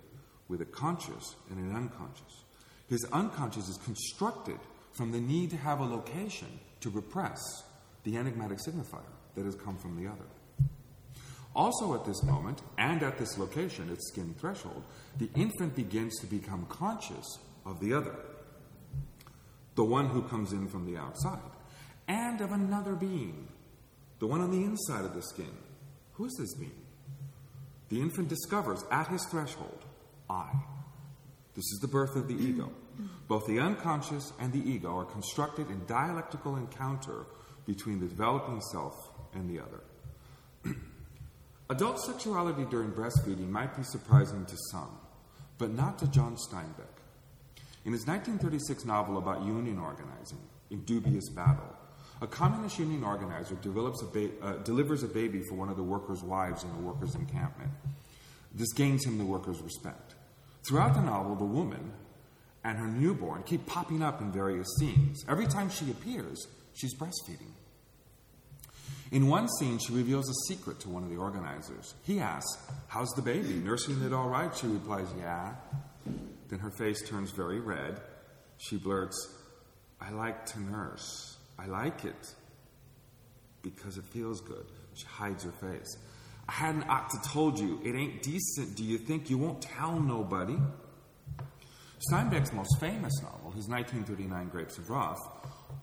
with 0.47 0.61
a 0.61 0.65
conscious 0.65 1.35
and 1.49 1.59
an 1.59 1.75
unconscious. 1.75 2.43
His 2.87 3.05
unconscious 3.11 3.67
is 3.67 3.77
constructed 3.77 4.59
from 4.91 5.11
the 5.11 5.19
need 5.19 5.49
to 5.51 5.57
have 5.57 5.79
a 5.79 5.85
location 5.85 6.47
to 6.81 6.89
repress 6.89 7.41
the 8.03 8.17
enigmatic 8.17 8.59
signifier 8.59 9.01
that 9.35 9.45
has 9.45 9.55
come 9.55 9.77
from 9.77 10.01
the 10.01 10.09
other. 10.09 10.25
Also, 11.55 11.95
at 11.95 12.05
this 12.05 12.21
moment, 12.23 12.61
and 12.77 13.01
at 13.01 13.17
this 13.17 13.37
location, 13.37 13.89
its 13.89 14.07
skin 14.09 14.35
threshold, 14.39 14.83
the 15.17 15.29
infant 15.35 15.75
begins 15.75 16.19
to 16.19 16.27
become 16.27 16.65
conscious 16.69 17.39
of 17.65 17.79
the 17.79 17.93
other, 17.93 18.15
the 19.75 19.83
one 19.83 20.07
who 20.07 20.21
comes 20.21 20.53
in 20.53 20.67
from 20.67 20.85
the 20.85 20.97
outside, 20.97 21.39
and 22.07 22.41
of 22.41 22.51
another 22.51 22.93
being, 22.93 23.47
the 24.19 24.27
one 24.27 24.41
on 24.41 24.51
the 24.51 24.63
inside 24.63 25.03
of 25.03 25.13
the 25.13 25.21
skin. 25.21 25.51
Who 26.13 26.25
is 26.25 26.35
this 26.39 26.53
being? 26.53 26.71
The 27.89 28.01
infant 28.01 28.29
discovers 28.29 28.83
at 28.91 29.07
his 29.07 29.25
threshold, 29.25 29.83
I. 30.29 30.49
This 31.57 31.71
is 31.71 31.79
the 31.79 31.87
birth 31.87 32.15
of 32.15 32.27
the 32.27 32.35
ego. 32.35 32.69
Both 33.27 33.47
the 33.47 33.59
unconscious 33.59 34.31
and 34.39 34.53
the 34.53 34.69
ego 34.69 34.95
are 34.95 35.05
constructed 35.05 35.71
in 35.71 35.87
dialectical 35.87 36.55
encounter 36.55 37.25
between 37.65 37.99
the 37.99 38.05
developing 38.05 38.61
self 38.61 39.09
and 39.33 39.49
the 39.49 39.59
other. 39.63 39.81
Adult 41.71 41.99
sexuality 41.99 42.63
during 42.69 42.91
breastfeeding 42.91 43.49
might 43.49 43.75
be 43.75 43.81
surprising 43.81 44.45
to 44.45 44.55
some, 44.71 44.99
but 45.57 45.71
not 45.71 45.97
to 45.97 46.07
John 46.11 46.35
Steinbeck. 46.35 46.93
In 47.85 47.91
his 47.91 48.05
1936 48.05 48.85
novel 48.85 49.17
about 49.17 49.43
union 49.43 49.79
organizing, 49.79 50.39
In 50.69 50.83
Dubious 50.83 51.27
Battle, 51.29 51.75
a 52.21 52.27
communist 52.27 52.77
union 52.77 53.03
organizer 53.03 53.55
a 53.55 54.05
ba- 54.05 54.29
uh, 54.43 54.53
delivers 54.57 55.01
a 55.01 55.07
baby 55.07 55.41
for 55.41 55.55
one 55.55 55.69
of 55.69 55.75
the 55.75 55.83
workers' 55.83 56.21
wives 56.21 56.63
in 56.63 56.69
a 56.69 56.81
workers' 56.81 57.15
encampment. 57.15 57.71
This 58.53 58.71
gains 58.73 59.05
him 59.05 59.17
the 59.17 59.25
workers' 59.25 59.59
respect. 59.61 60.13
Throughout 60.67 60.93
the 60.93 61.01
novel, 61.01 61.35
the 61.35 61.45
woman 61.45 61.93
and 62.63 62.77
her 62.77 62.87
newborn 62.87 63.43
keep 63.43 63.65
popping 63.65 64.01
up 64.01 64.21
in 64.21 64.31
various 64.31 64.67
scenes. 64.79 65.23
Every 65.29 65.47
time 65.47 65.69
she 65.69 65.89
appears, 65.89 66.47
she's 66.73 66.93
breastfeeding. 66.95 67.53
In 69.11 69.27
one 69.27 69.47
scene, 69.47 69.79
she 69.79 69.93
reveals 69.93 70.29
a 70.29 70.53
secret 70.53 70.81
to 70.81 70.89
one 70.89 71.03
of 71.03 71.09
the 71.09 71.15
organizers. 71.15 71.95
He 72.03 72.19
asks, 72.19 72.57
How's 72.87 73.09
the 73.11 73.21
baby? 73.21 73.53
Nursing 73.53 74.03
it 74.03 74.11
all 74.11 74.27
right? 74.27 74.53
She 74.55 74.67
replies, 74.67 75.07
Yeah. 75.17 75.53
Then 76.49 76.59
her 76.59 76.71
face 76.71 77.01
turns 77.07 77.31
very 77.31 77.59
red. 77.59 78.01
She 78.57 78.77
blurts, 78.77 79.33
I 80.01 80.11
like 80.11 80.45
to 80.47 80.59
nurse. 80.61 81.37
I 81.57 81.67
like 81.67 82.03
it 82.03 82.33
because 83.61 83.97
it 83.97 84.05
feels 84.05 84.41
good. 84.41 84.65
She 84.93 85.05
hides 85.05 85.43
her 85.43 85.51
face. 85.51 85.97
Hadn't 86.49 86.83
ought 86.89 87.09
to 87.09 87.29
told 87.29 87.59
you. 87.59 87.79
It 87.83 87.95
ain't 87.95 88.21
decent. 88.23 88.75
Do 88.75 88.83
you 88.83 88.97
think 88.97 89.29
you 89.29 89.37
won't 89.37 89.61
tell 89.61 89.99
nobody? 89.99 90.57
Steinbeck's 92.11 92.53
most 92.53 92.79
famous 92.79 93.13
novel, 93.23 93.51
his 93.51 93.67
1939 93.67 94.49
Grapes 94.49 94.77
of 94.77 94.89
Wrath, 94.89 95.17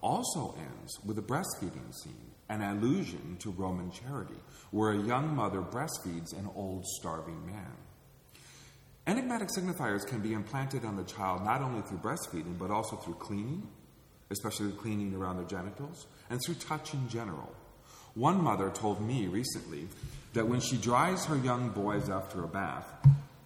also 0.00 0.54
ends 0.59 0.99
with 1.04 1.18
a 1.18 1.23
breastfeeding 1.23 1.92
scene, 1.92 2.30
an 2.49 2.62
allusion 2.62 3.37
to 3.40 3.50
Roman 3.50 3.90
charity, 3.90 4.38
where 4.71 4.92
a 4.92 5.02
young 5.02 5.35
mother 5.35 5.61
breastfeeds 5.61 6.33
an 6.38 6.49
old 6.54 6.87
starving 6.87 7.44
man. 7.44 7.73
Enigmatic 9.06 9.49
signifiers 9.49 10.06
can 10.06 10.21
be 10.21 10.33
implanted 10.33 10.85
on 10.85 10.97
the 10.97 11.04
child 11.04 11.44
not 11.44 11.61
only 11.61 11.83
through 11.83 11.99
breastfeeding, 11.99 12.56
but 12.59 12.71
also 12.71 12.97
through 12.97 13.14
cleaning, 13.14 13.68
especially 14.30 14.73
cleaning 14.73 15.14
around 15.14 15.37
their 15.37 15.47
genitals, 15.47 16.06
and 16.30 16.40
through 16.44 16.54
touch 16.54 16.94
in 16.94 17.09
general. 17.09 17.52
One 18.14 18.42
mother 18.42 18.71
told 18.71 19.00
me 19.00 19.26
recently 19.26 19.88
that 20.35 20.47
when 20.47 20.61
she 20.61 20.76
dries 20.76 21.25
her 21.26 21.37
young 21.37 21.71
boys 21.71 22.09
after 22.09 22.44
a 22.44 22.49
bath, 22.49 22.87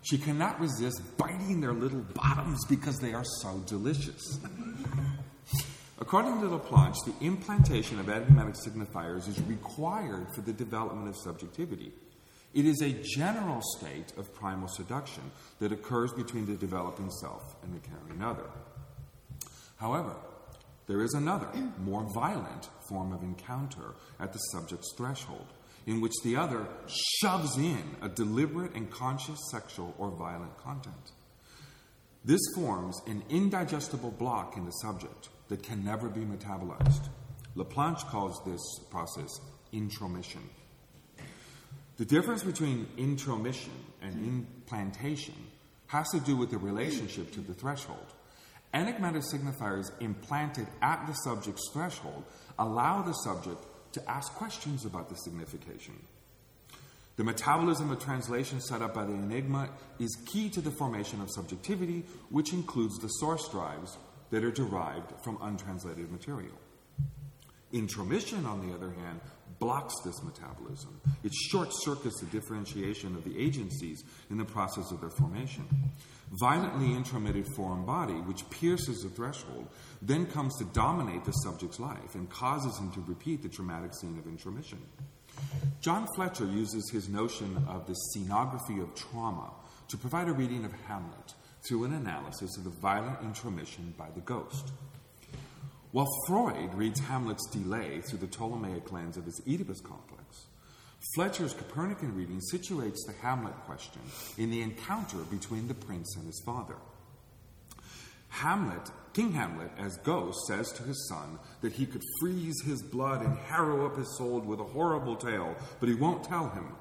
she 0.03 0.19
cannot 0.19 0.61
resist 0.61 1.01
biting 1.17 1.61
their 1.61 1.73
little 1.73 2.05
bottoms 2.15 2.65
because 2.67 2.99
they 2.99 3.15
are 3.15 3.25
so 3.43 3.59
delicious. 3.67 4.39
According 6.01 6.41
to 6.41 6.47
Laplanche, 6.47 6.97
the 7.05 7.27
implantation 7.27 7.99
of 7.99 8.09
enigmatic 8.09 8.55
signifiers 8.55 9.29
is 9.29 9.41
required 9.43 10.29
for 10.35 10.43
the 10.43 10.53
development 10.53 11.09
of 11.09 11.17
subjectivity. 11.17 11.93
It 12.55 12.65
is 12.65 12.81
a 12.81 12.93
general 13.17 13.61
state 13.77 14.13
of 14.17 14.33
primal 14.35 14.69
seduction 14.69 15.25
that 15.61 15.73
occurs 15.73 16.13
between 16.13 16.47
the 16.47 16.55
developing 16.55 17.11
self 17.11 17.57
and 17.63 17.75
the 17.75 17.87
caring 17.87 18.23
other. 18.23 18.49
However, 19.77 20.15
there 20.89 21.03
is 21.03 21.13
another, 21.13 21.49
more 21.85 22.03
violent 22.15 22.69
form 22.89 23.13
of 23.13 23.23
encounter 23.23 23.95
at 24.19 24.33
the 24.33 24.39
subject's 24.53 24.93
threshold, 24.97 25.47
in 25.87 26.01
which 26.01 26.15
the 26.25 26.35
other 26.35 26.67
shoves 27.21 27.57
in 27.57 27.85
a 28.03 28.09
deliberate 28.09 28.75
and 28.75 28.91
conscious 28.91 29.39
sexual 29.51 29.95
or 29.99 30.11
violent 30.11 30.57
content. 30.57 31.13
This 32.25 32.41
forms 32.55 33.01
an 33.07 33.23
indigestible 33.29 34.11
block 34.11 34.57
in 34.57 34.65
the 34.65 34.73
subject 34.73 35.29
that 35.49 35.63
can 35.63 35.85
never 35.85 36.09
be 36.09 36.23
metabolized. 36.23 37.09
Laplanche 37.55 38.05
calls 38.07 38.41
this 38.47 38.61
process 38.91 39.31
intromission. 39.73 40.43
The 41.99 42.05
difference 42.05 42.43
between 42.43 42.87
intromission 42.97 43.73
and 44.01 44.15
implantation 44.15 45.35
has 45.89 46.09
to 46.11 46.21
do 46.21 46.37
with 46.37 46.51
the 46.51 46.59
relationship 46.59 47.33
to 47.33 47.41
the 47.41 47.55
threshold. 47.55 48.15
Enigmatic 48.75 49.23
signifiers 49.23 49.91
implanted 50.01 50.67
at 50.83 51.07
the 51.07 51.15
subject's 51.15 51.71
threshold 51.73 52.25
allow 52.59 53.03
the 53.03 53.15
subject 53.15 53.65
to 53.93 54.11
ask 54.11 54.33
questions 54.35 54.85
about 54.85 55.09
the 55.09 55.17
signification. 55.17 55.95
The 57.17 57.25
metabolism 57.25 57.91
of 57.91 57.99
translation 57.99 58.61
set 58.61 58.83
up 58.83 58.95
by 58.95 59.05
the 59.05 59.13
enigma 59.13 59.71
is 59.99 60.17
key 60.27 60.49
to 60.51 60.61
the 60.61 60.71
formation 60.71 61.21
of 61.21 61.31
subjectivity, 61.31 62.05
which 62.31 62.53
includes 62.53 62.99
the 62.99 63.09
source 63.09 63.49
drives 63.49 63.97
that 64.31 64.45
are 64.45 64.53
derived 64.53 65.13
from 65.25 65.39
untranslated 65.41 66.13
material. 66.13 66.55
Intromission, 67.73 68.47
on 68.47 68.67
the 68.67 68.75
other 68.75 68.91
hand, 68.91 69.21
blocks 69.59 69.95
this 70.05 70.23
metabolism. 70.23 71.01
It 71.25 71.33
short 71.35 71.69
circuits 71.73 72.21
the 72.21 72.27
differentiation 72.27 73.15
of 73.17 73.25
the 73.25 73.39
agencies 73.39 74.05
in 74.31 74.39
the 74.39 74.45
process 74.45 74.91
of 74.93 75.01
their 75.01 75.11
formation. 75.11 75.67
Violently 76.41 76.95
intromitted 76.95 77.47
foreign 77.57 77.85
body, 77.85 78.15
which 78.15 78.49
pierces 78.51 79.03
the 79.03 79.09
threshold, 79.09 79.67
then 80.03 80.27
comes 80.27 80.57
to 80.59 80.65
dominate 80.67 81.25
the 81.25 81.33
subject's 81.33 81.81
life 81.81 82.15
and 82.15 82.29
causes 82.31 82.79
him 82.79 82.93
to 82.93 83.01
repeat 83.07 83.43
the 83.43 83.49
traumatic 83.49 83.95
scene 83.95 84.19
of 84.19 84.27
intromission. 84.27 84.79
John 85.81 86.07
Fletcher 86.15 86.47
uses 86.47 86.91
his 86.91 87.09
notion 87.09 87.65
of 87.69 87.87
the 87.87 87.97
scenography 88.15 88.83
of 88.83 88.95
trauma 88.95 89.53
to 89.89 89.97
provide 89.97 90.29
a 90.29 90.33
reading 90.33 90.65
of 90.65 90.73
Hamlet 90.87 91.35
through 91.67 91.85
an 91.85 91.95
analysis 91.95 92.57
of 92.57 92.65
the 92.65 92.71
violent 92.71 93.21
intromission 93.23 93.95
by 93.97 94.09
the 94.15 94.21
ghost. 94.21 94.73
While 95.91 96.09
Freud 96.27 96.75
reads 96.75 97.01
Hamlet's 97.01 97.47
delay 97.47 98.03
through 98.03 98.19
the 98.19 98.27
Ptolemaic 98.27 98.93
lens 98.93 99.17
of 99.17 99.25
his 99.25 99.41
Oedipus 99.49 99.81
complex, 99.81 100.47
Fletcher's 101.15 101.55
Copernican 101.55 102.15
reading 102.15 102.43
situates 102.53 103.07
the 103.07 103.15
Hamlet 103.23 103.55
question 103.65 104.03
in 104.37 104.51
the 104.51 104.61
encounter 104.61 105.19
between 105.31 105.67
the 105.67 105.75
prince 105.75 106.15
and 106.17 106.27
his 106.27 106.43
father. 106.45 106.77
Hamlet, 108.29 108.91
King 109.15 109.33
Hamlet, 109.33 109.71
as 109.79 109.97
ghost, 109.99 110.39
says 110.47 110.71
to 110.73 110.83
his 110.83 111.09
son 111.09 111.39
that 111.63 111.73
he 111.73 111.87
could 111.87 112.03
freeze 112.21 112.61
his 112.67 112.83
blood 112.83 113.23
and 113.23 113.39
harrow 113.39 113.87
up 113.87 113.97
his 113.97 114.15
soul 114.19 114.41
with 114.41 114.61
a 114.61 114.65
horrible 114.65 115.17
tale, 115.17 115.57
but 115.81 115.89
he 115.89 115.95
won't 115.95 116.23
tell 116.25 116.51
him. 116.51 116.75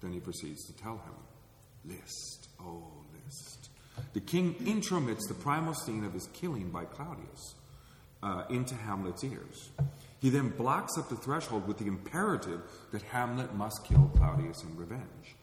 Then 0.00 0.12
he 0.12 0.20
proceeds 0.20 0.64
to 0.66 0.76
tell 0.76 0.98
him, 0.98 1.96
List, 1.96 2.48
oh, 2.60 2.92
list. 3.24 3.70
The 4.12 4.20
king 4.20 4.54
intromits 4.64 5.26
the 5.26 5.34
primal 5.34 5.74
scene 5.74 6.04
of 6.04 6.12
his 6.12 6.28
killing 6.28 6.70
by 6.70 6.84
Claudius 6.84 7.56
uh, 8.22 8.44
into 8.50 8.74
Hamlet's 8.74 9.24
ears. 9.24 9.70
He 10.20 10.30
then 10.30 10.50
blocks 10.50 10.96
up 10.96 11.08
the 11.08 11.16
threshold 11.16 11.66
with 11.66 11.78
the 11.78 11.86
imperative 11.86 12.60
that 12.92 13.02
Hamlet 13.02 13.54
must 13.54 13.84
kill 13.84 14.10
Claudius 14.16 14.62
in 14.62 14.76
revenge. 14.76 15.34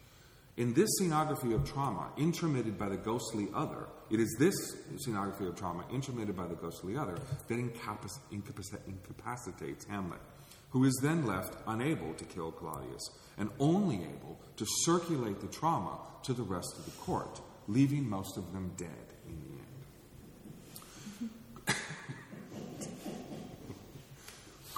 In 0.56 0.74
this 0.74 0.88
scenography 1.00 1.54
of 1.54 1.70
trauma, 1.70 2.08
intromitted 2.16 2.78
by 2.78 2.88
the 2.88 2.96
ghostly 2.96 3.48
other, 3.54 3.86
it 4.10 4.20
is 4.20 4.34
this 4.38 4.54
scenography 5.06 5.48
of 5.48 5.56
trauma, 5.56 5.84
intromitted 5.92 6.36
by 6.36 6.46
the 6.46 6.54
ghostly 6.54 6.96
other, 6.96 7.18
that 7.48 7.58
incapac- 7.58 8.18
incapac- 8.32 8.80
incapacitates 8.86 9.84
Hamlet, 9.86 10.20
who 10.70 10.84
is 10.84 10.98
then 11.02 11.26
left 11.26 11.56
unable 11.66 12.14
to 12.14 12.24
kill 12.24 12.50
Claudius 12.50 13.10
and 13.38 13.50
only 13.58 13.96
able 13.96 14.38
to 14.56 14.66
circulate 14.84 15.40
the 15.40 15.46
trauma 15.46 15.98
to 16.24 16.32
the 16.32 16.42
rest 16.42 16.74
of 16.78 16.84
the 16.84 16.90
court, 17.02 17.40
leaving 17.68 18.08
most 18.08 18.36
of 18.36 18.52
them 18.52 18.72
dead 18.76 18.88
in 19.28 19.40
the 19.40 19.50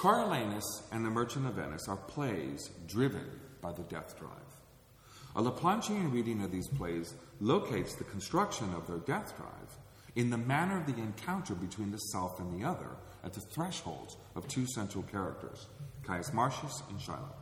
Coriolanus 0.03 0.83
and 0.91 1.05
The 1.05 1.11
Merchant 1.11 1.47
of 1.47 1.55
Venice 1.55 1.87
are 1.87 1.97
plays 1.97 2.71
driven 2.89 3.39
by 3.61 3.71
the 3.71 3.85
death 3.85 4.19
drive. 4.19 4.33
A 5.37 5.41
Laplanchian 5.41 6.13
reading 6.13 6.43
of 6.43 6.51
these 6.51 6.67
plays 6.67 7.15
locates 7.39 7.95
the 7.95 8.03
construction 8.03 8.75
of 8.75 8.89
their 8.89 8.99
death 8.99 9.37
drive 9.37 9.79
in 10.17 10.29
the 10.29 10.37
manner 10.37 10.81
of 10.81 10.87
the 10.87 11.01
encounter 11.01 11.55
between 11.55 11.93
the 11.93 11.99
self 11.99 12.41
and 12.41 12.53
the 12.61 12.67
other 12.67 12.97
at 13.23 13.33
the 13.33 13.41
thresholds 13.41 14.17
of 14.35 14.49
two 14.49 14.67
central 14.75 15.05
characters, 15.05 15.69
Caius 16.03 16.33
Marcius 16.33 16.83
and 16.89 16.99
Shylock. 16.99 17.37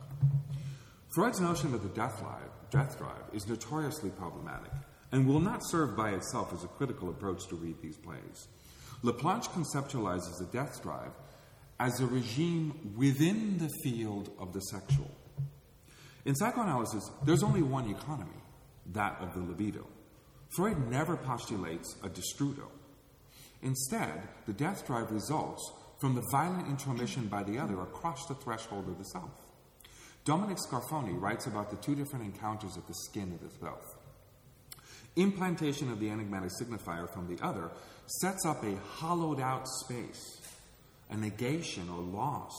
Freud's 1.15 1.41
notion 1.41 1.73
of 1.73 1.81
the 1.81 1.89
death 1.89 2.19
drive, 2.19 2.51
death 2.69 2.95
drive 2.95 3.23
is 3.33 3.47
notoriously 3.47 4.11
problematic 4.11 4.71
and 5.11 5.25
will 5.25 5.39
not 5.39 5.67
serve 5.67 5.97
by 5.97 6.11
itself 6.11 6.53
as 6.53 6.63
a 6.63 6.67
critical 6.67 7.09
approach 7.09 7.47
to 7.47 7.55
read 7.55 7.81
these 7.81 7.97
plays. 7.97 8.49
Laplanche 9.03 9.49
conceptualizes 9.49 10.37
the 10.37 10.45
death 10.51 10.83
drive 10.83 11.09
as 11.81 11.99
a 11.99 12.05
regime 12.05 12.93
within 12.95 13.57
the 13.57 13.69
field 13.83 14.29
of 14.37 14.53
the 14.53 14.59
sexual. 14.59 15.09
In 16.25 16.35
psychoanalysis, 16.35 17.09
there's 17.25 17.41
only 17.41 17.63
one 17.63 17.89
economy, 17.89 18.39
that 18.93 19.17
of 19.19 19.33
the 19.33 19.39
libido. 19.39 19.87
Freud 20.55 20.91
never 20.91 21.17
postulates 21.17 21.95
a 22.03 22.09
destrudo. 22.09 22.67
Instead, 23.63 24.21
the 24.45 24.53
death 24.53 24.85
drive 24.85 25.11
results 25.11 25.71
from 25.99 26.13
the 26.13 26.23
violent 26.31 26.67
intromission 26.67 27.25
by 27.25 27.41
the 27.41 27.57
other 27.57 27.81
across 27.81 28.27
the 28.27 28.35
threshold 28.35 28.87
of 28.87 28.99
the 28.99 29.05
self. 29.05 29.31
Dominique 30.23 30.59
Scarfone 30.69 31.19
writes 31.19 31.47
about 31.47 31.71
the 31.71 31.77
two 31.77 31.95
different 31.95 32.25
encounters 32.25 32.77
of 32.77 32.85
the 32.85 32.93
skin 32.93 33.31
of 33.33 33.41
the 33.41 33.59
self. 33.59 33.97
Implantation 35.15 35.91
of 35.91 35.99
the 35.99 36.11
enigmatic 36.11 36.51
signifier 36.61 37.11
from 37.11 37.27
the 37.27 37.43
other 37.43 37.71
sets 38.21 38.45
up 38.45 38.63
a 38.63 38.75
hollowed 38.99 39.41
out 39.41 39.67
space 39.67 40.40
a 41.11 41.17
negation 41.17 41.89
or 41.89 42.01
loss 42.01 42.53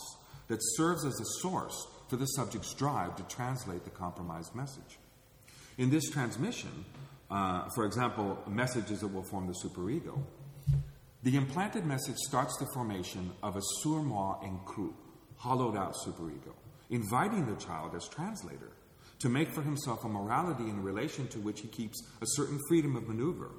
that 0.49 0.59
serves 0.77 1.05
as 1.05 1.19
a 1.19 1.41
source 1.41 1.87
for 2.09 2.17
the 2.17 2.27
subject's 2.27 2.75
drive 2.75 3.17
to 3.17 3.23
translate 3.25 3.85
the 3.85 3.91
compromised 3.91 4.55
message. 4.55 4.99
In 5.79 5.91
this 5.91 6.11
transmission, 6.11 6.85
uh, 7.31 7.69
for 7.75 7.87
example, 7.87 8.39
messages 8.47 9.01
that 9.01 9.09
will 9.09 9.23
form 9.23 9.47
the 9.47 9.55
superego, 9.55 10.23
the 11.23 11.37
implanted 11.37 11.87
message 11.87 12.17
starts 12.17 12.57
the 12.59 12.67
formation 12.75 13.33
of 13.43 13.57
a 13.57 13.63
surmoi 13.81 14.45
en 14.45 14.61
creux, 14.67 14.93
hollowed 15.37 15.77
out 15.77 15.95
superego, 15.95 16.53
inviting 16.91 17.47
the 17.47 17.57
child 17.65 17.95
as 17.95 18.07
translator 18.09 18.73
to 19.21 19.29
make 19.29 19.49
for 19.55 19.63
himself 19.63 20.05
a 20.05 20.09
morality 20.09 20.65
in 20.65 20.83
relation 20.83 21.29
to 21.29 21.39
which 21.39 21.61
he 21.61 21.69
keeps 21.69 22.03
a 22.21 22.27
certain 22.27 22.59
freedom 22.69 22.97
of 22.97 23.09
maneuver 23.09 23.53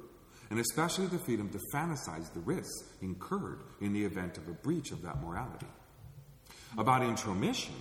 and 0.50 0.58
especially 0.58 1.06
the 1.06 1.18
freedom 1.18 1.48
to 1.50 1.58
fantasize 1.72 2.32
the 2.32 2.40
risks 2.40 2.84
incurred 3.00 3.60
in 3.80 3.92
the 3.92 4.04
event 4.04 4.36
of 4.36 4.48
a 4.48 4.52
breach 4.52 4.90
of 4.90 5.02
that 5.02 5.22
morality. 5.22 5.66
About 6.76 7.02
intromission, 7.02 7.74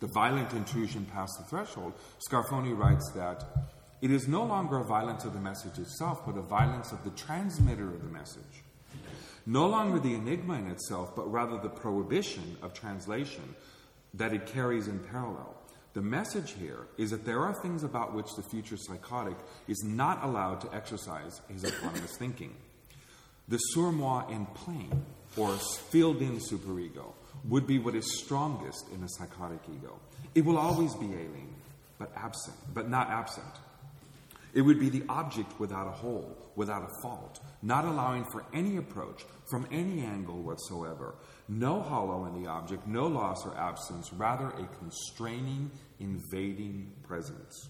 the 0.00 0.08
violent 0.14 0.52
intrusion 0.52 1.04
past 1.06 1.32
the 1.38 1.44
threshold, 1.44 1.92
Scarfone 2.28 2.76
writes 2.76 3.10
that 3.14 3.44
it 4.00 4.10
is 4.12 4.28
no 4.28 4.44
longer 4.44 4.78
a 4.78 4.84
violence 4.84 5.24
of 5.24 5.32
the 5.32 5.40
message 5.40 5.78
itself, 5.78 6.24
but 6.24 6.36
a 6.36 6.42
violence 6.42 6.92
of 6.92 7.02
the 7.02 7.10
transmitter 7.10 7.88
of 7.88 8.02
the 8.02 8.10
message. 8.10 8.62
No 9.44 9.66
longer 9.66 9.98
the 9.98 10.14
enigma 10.14 10.54
in 10.54 10.68
itself, 10.68 11.16
but 11.16 11.30
rather 11.32 11.58
the 11.58 11.68
prohibition 11.68 12.56
of 12.62 12.74
translation 12.74 13.56
that 14.14 14.32
it 14.32 14.46
carries 14.46 14.86
in 14.86 15.00
parallel. 15.00 15.57
The 15.98 16.04
message 16.04 16.52
here 16.52 16.86
is 16.96 17.10
that 17.10 17.24
there 17.24 17.40
are 17.40 17.52
things 17.52 17.82
about 17.82 18.14
which 18.14 18.32
the 18.36 18.42
future 18.44 18.76
psychotic 18.76 19.34
is 19.66 19.82
not 19.82 20.22
allowed 20.22 20.60
to 20.60 20.72
exercise 20.72 21.40
his 21.52 21.64
autonomous 21.64 22.16
thinking. 22.16 22.54
The 23.48 23.58
sur-moi 23.58 24.28
en 24.30 24.46
plein, 24.54 25.04
or 25.36 25.56
filled 25.90 26.22
in 26.22 26.38
superego, 26.38 27.14
would 27.48 27.66
be 27.66 27.80
what 27.80 27.96
is 27.96 28.16
strongest 28.16 28.84
in 28.94 29.02
a 29.02 29.08
psychotic 29.08 29.58
ego. 29.68 29.98
It 30.36 30.44
will 30.44 30.56
always 30.56 30.94
be 30.94 31.06
alien, 31.06 31.52
but 31.98 32.12
absent, 32.14 32.56
but 32.72 32.88
not 32.88 33.10
absent. 33.10 33.52
It 34.54 34.62
would 34.62 34.80
be 34.80 34.88
the 34.88 35.04
object 35.08 35.58
without 35.60 35.86
a 35.86 35.92
hole, 35.92 36.50
without 36.56 36.82
a 36.82 37.02
fault, 37.02 37.40
not 37.62 37.84
allowing 37.84 38.24
for 38.32 38.44
any 38.52 38.76
approach 38.76 39.24
from 39.50 39.66
any 39.70 40.00
angle 40.02 40.42
whatsoever, 40.42 41.14
no 41.48 41.80
hollow 41.82 42.24
in 42.26 42.42
the 42.42 42.48
object, 42.48 42.86
no 42.86 43.06
loss 43.06 43.44
or 43.44 43.56
absence, 43.56 44.12
rather 44.12 44.48
a 44.48 44.68
constraining, 44.78 45.70
invading 46.00 46.92
presence. 47.06 47.68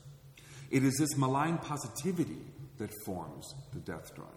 It 0.70 0.84
is 0.84 0.96
this 0.98 1.16
malign 1.16 1.58
positivity 1.58 2.42
that 2.78 2.90
forms 3.04 3.54
the 3.72 3.80
death 3.80 4.14
drive. 4.14 4.28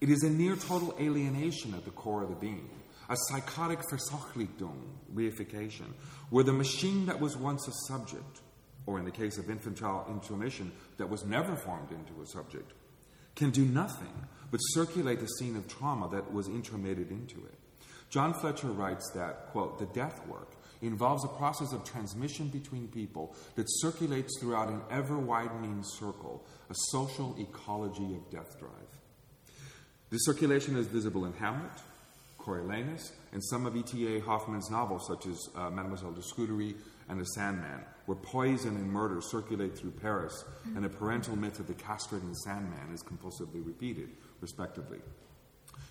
It 0.00 0.10
is 0.10 0.22
a 0.22 0.30
near 0.30 0.56
total 0.56 0.94
alienation 1.00 1.74
at 1.74 1.84
the 1.84 1.90
core 1.90 2.22
of 2.22 2.30
the 2.30 2.36
being, 2.36 2.70
a 3.08 3.16
psychotic 3.28 3.80
Verstofflichung, 3.90 4.82
reification, 5.14 5.92
where 6.30 6.44
the 6.44 6.52
machine 6.52 7.06
that 7.06 7.20
was 7.20 7.36
once 7.36 7.66
a 7.66 7.72
subject, 7.88 8.40
or 8.88 8.98
in 8.98 9.04
the 9.04 9.10
case 9.10 9.36
of 9.36 9.50
infantile 9.50 10.06
intromission, 10.08 10.72
that 10.96 11.10
was 11.10 11.22
never 11.26 11.54
formed 11.54 11.90
into 11.90 12.22
a 12.22 12.26
subject, 12.26 12.72
can 13.36 13.50
do 13.50 13.66
nothing 13.66 14.26
but 14.50 14.56
circulate 14.72 15.20
the 15.20 15.28
scene 15.28 15.56
of 15.56 15.68
trauma 15.68 16.08
that 16.08 16.32
was 16.32 16.48
intromitted 16.48 17.10
into 17.10 17.36
it. 17.36 17.54
John 18.08 18.32
Fletcher 18.32 18.68
writes 18.68 19.10
that, 19.14 19.48
quote, 19.48 19.78
the 19.78 19.84
death 19.92 20.26
work 20.26 20.52
involves 20.80 21.22
a 21.22 21.28
process 21.28 21.74
of 21.74 21.84
transmission 21.84 22.48
between 22.48 22.88
people 22.88 23.36
that 23.56 23.66
circulates 23.68 24.40
throughout 24.40 24.70
an 24.70 24.80
ever 24.90 25.18
widening 25.18 25.82
circle, 25.84 26.46
a 26.70 26.74
social 26.90 27.36
ecology 27.38 28.14
of 28.14 28.30
death 28.30 28.58
drive. 28.58 28.72
This 30.08 30.24
circulation 30.24 30.76
is 30.76 30.86
visible 30.86 31.26
in 31.26 31.34
Hamlet, 31.34 31.78
Coriolanus, 32.48 33.12
and 33.32 33.44
some 33.44 33.66
of 33.66 33.76
E.T.A. 33.76 34.20
Hoffmann's 34.20 34.70
novels, 34.70 35.06
such 35.06 35.26
as 35.26 35.50
uh, 35.54 35.68
Mademoiselle 35.68 36.12
de 36.12 36.22
Scudéry 36.22 36.74
and 37.10 37.20
The 37.20 37.24
Sandman, 37.24 37.84
where 38.06 38.16
poison 38.16 38.76
and 38.76 38.90
murder 38.90 39.20
circulate 39.20 39.76
through 39.76 39.90
Paris, 39.90 40.44
and 40.74 40.82
the 40.82 40.88
parental 40.88 41.36
myth 41.36 41.60
of 41.60 41.66
the 41.66 41.74
castrating 41.74 42.34
Sandman 42.34 42.92
is 42.94 43.02
compulsively 43.02 43.64
repeated, 43.64 44.08
respectively. 44.40 44.98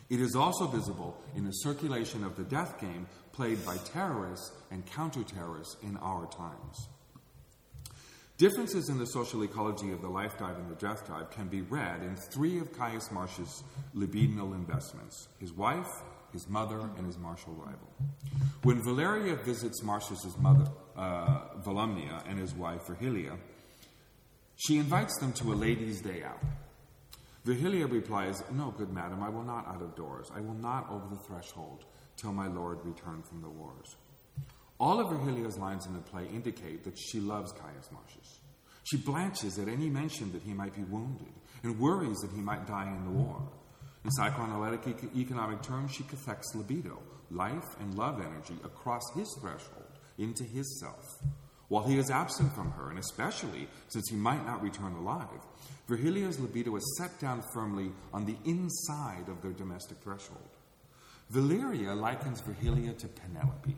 It 0.09 0.19
is 0.19 0.35
also 0.35 0.65
visible 0.67 1.21
in 1.35 1.45
the 1.45 1.51
circulation 1.51 2.23
of 2.23 2.35
the 2.35 2.43
death 2.43 2.79
game 2.79 3.07
played 3.33 3.63
by 3.65 3.77
terrorists 3.77 4.51
and 4.71 4.85
counter 4.85 5.23
terrorists 5.23 5.77
in 5.83 5.97
our 5.97 6.25
times. 6.27 6.87
Differences 8.37 8.89
in 8.89 8.99
the 8.99 9.05
social 9.05 9.43
ecology 9.43 9.91
of 9.91 10.01
the 10.01 10.07
life 10.07 10.37
drive 10.37 10.57
and 10.57 10.69
the 10.69 10.75
death 10.75 11.05
drive 11.05 11.31
can 11.31 11.47
be 11.47 11.61
read 11.61 12.03
in 12.03 12.15
three 12.15 12.59
of 12.59 12.71
Caius 12.77 13.11
Marcius's 13.11 13.63
libidinal 13.95 14.53
investments 14.53 15.27
his 15.39 15.51
wife, 15.51 15.89
his 16.37 16.47
mother, 16.47 16.79
and 16.97 17.05
his 17.07 17.17
martial 17.17 17.53
rival. 17.53 17.89
When 18.61 18.83
Valeria 18.83 19.35
visits 19.35 19.81
Marcius's 19.81 20.37
mother, 20.37 20.67
uh, 20.95 21.39
Volumnia, 21.65 22.23
and 22.27 22.37
his 22.37 22.53
wife, 22.53 22.85
Virgilia, 22.85 23.37
she 24.55 24.77
invites 24.77 25.17
them 25.19 25.33
to 25.33 25.53
a 25.53 25.55
ladies' 25.55 25.99
day 25.99 26.21
out. 26.21 26.39
Virgilia 27.43 27.87
replies, 27.87 28.43
No, 28.51 28.71
good 28.77 28.91
madam, 28.91 29.23
I 29.23 29.29
will 29.29 29.43
not 29.43 29.67
out 29.67 29.81
of 29.81 29.95
doors. 29.95 30.29
I 30.35 30.41
will 30.41 30.53
not 30.53 30.87
over 30.91 31.07
the 31.09 31.21
threshold 31.23 31.85
till 32.17 32.33
my 32.33 32.47
lord 32.47 32.79
return 32.83 33.23
from 33.23 33.41
the 33.41 33.49
wars. 33.49 33.95
All 34.79 34.99
of 34.99 35.09
Virgilia's 35.09 35.57
lines 35.57 35.87
in 35.87 35.93
the 35.93 35.99
play 35.99 36.27
indicate 36.31 36.83
that 36.83 36.99
she 36.99 37.19
loves 37.19 37.51
Caius 37.51 37.89
Marcius. 37.91 38.41
She 38.83 38.97
blanches 38.97 39.57
at 39.57 39.67
any 39.67 39.89
mention 39.89 40.31
that 40.33 40.43
he 40.43 40.53
might 40.53 40.75
be 40.75 40.83
wounded 40.83 41.33
and 41.63 41.79
worries 41.79 42.17
that 42.17 42.31
he 42.31 42.41
might 42.41 42.67
die 42.67 42.93
in 42.95 43.05
the 43.05 43.11
war. 43.11 43.41
In 44.07 44.11
psychoanalytic 44.11 45.03
economic 45.17 45.61
terms, 45.61 45.91
she 45.91 46.03
cathects 46.03 46.55
libido, 46.55 46.97
life 47.29 47.75
and 47.81 47.93
love 47.97 48.21
energy, 48.21 48.55
across 48.63 49.01
his 49.13 49.27
threshold 49.41 49.99
into 50.17 50.45
his 50.45 50.79
self. 50.79 51.03
While 51.67 51.83
he 51.83 51.97
is 51.97 52.09
absent 52.09 52.53
from 52.53 52.71
her, 52.71 52.89
and 52.89 52.99
especially 52.99 53.67
since 53.89 54.07
he 54.07 54.15
might 54.15 54.45
not 54.45 54.63
return 54.63 54.93
alive, 54.93 55.41
Virgilia's 55.89 56.39
libido 56.39 56.73
is 56.77 56.97
set 56.97 57.19
down 57.19 57.43
firmly 57.53 57.91
on 58.13 58.25
the 58.25 58.37
inside 58.45 59.27
of 59.27 59.41
their 59.41 59.51
domestic 59.51 59.97
threshold. 59.97 60.55
Valeria 61.29 61.93
likens 61.93 62.39
Virgilia 62.39 62.93
to 62.93 63.09
Penelope. 63.09 63.75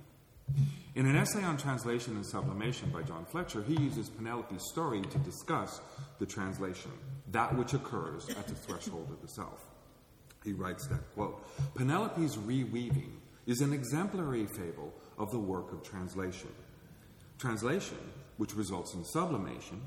In 0.93 1.07
an 1.07 1.15
essay 1.15 1.43
on 1.43 1.57
translation 1.57 2.15
and 2.15 2.25
sublimation 2.25 2.91
by 2.91 3.01
John 3.01 3.25
Fletcher, 3.25 3.63
he 3.63 3.81
uses 3.81 4.09
Penelope's 4.09 4.69
story 4.69 5.01
to 5.01 5.17
discuss 5.17 5.81
the 6.19 6.27
translation, 6.27 6.91
that 7.31 7.55
which 7.57 7.73
occurs 7.73 8.29
at 8.29 8.45
the 8.45 8.53
threshold 8.53 9.09
of 9.09 9.23
the 9.23 9.27
self. 9.27 9.65
He 10.43 10.53
writes 10.53 10.87
that, 10.87 11.13
quote, 11.13 11.43
Penelope's 11.75 12.37
reweaving 12.37 13.11
is 13.45 13.61
an 13.61 13.73
exemplary 13.73 14.45
fable 14.45 14.93
of 15.17 15.31
the 15.31 15.39
work 15.39 15.71
of 15.73 15.83
translation. 15.83 16.51
Translation, 17.37 17.97
which 18.37 18.55
results 18.55 18.93
in 18.93 19.03
sublimation, 19.03 19.81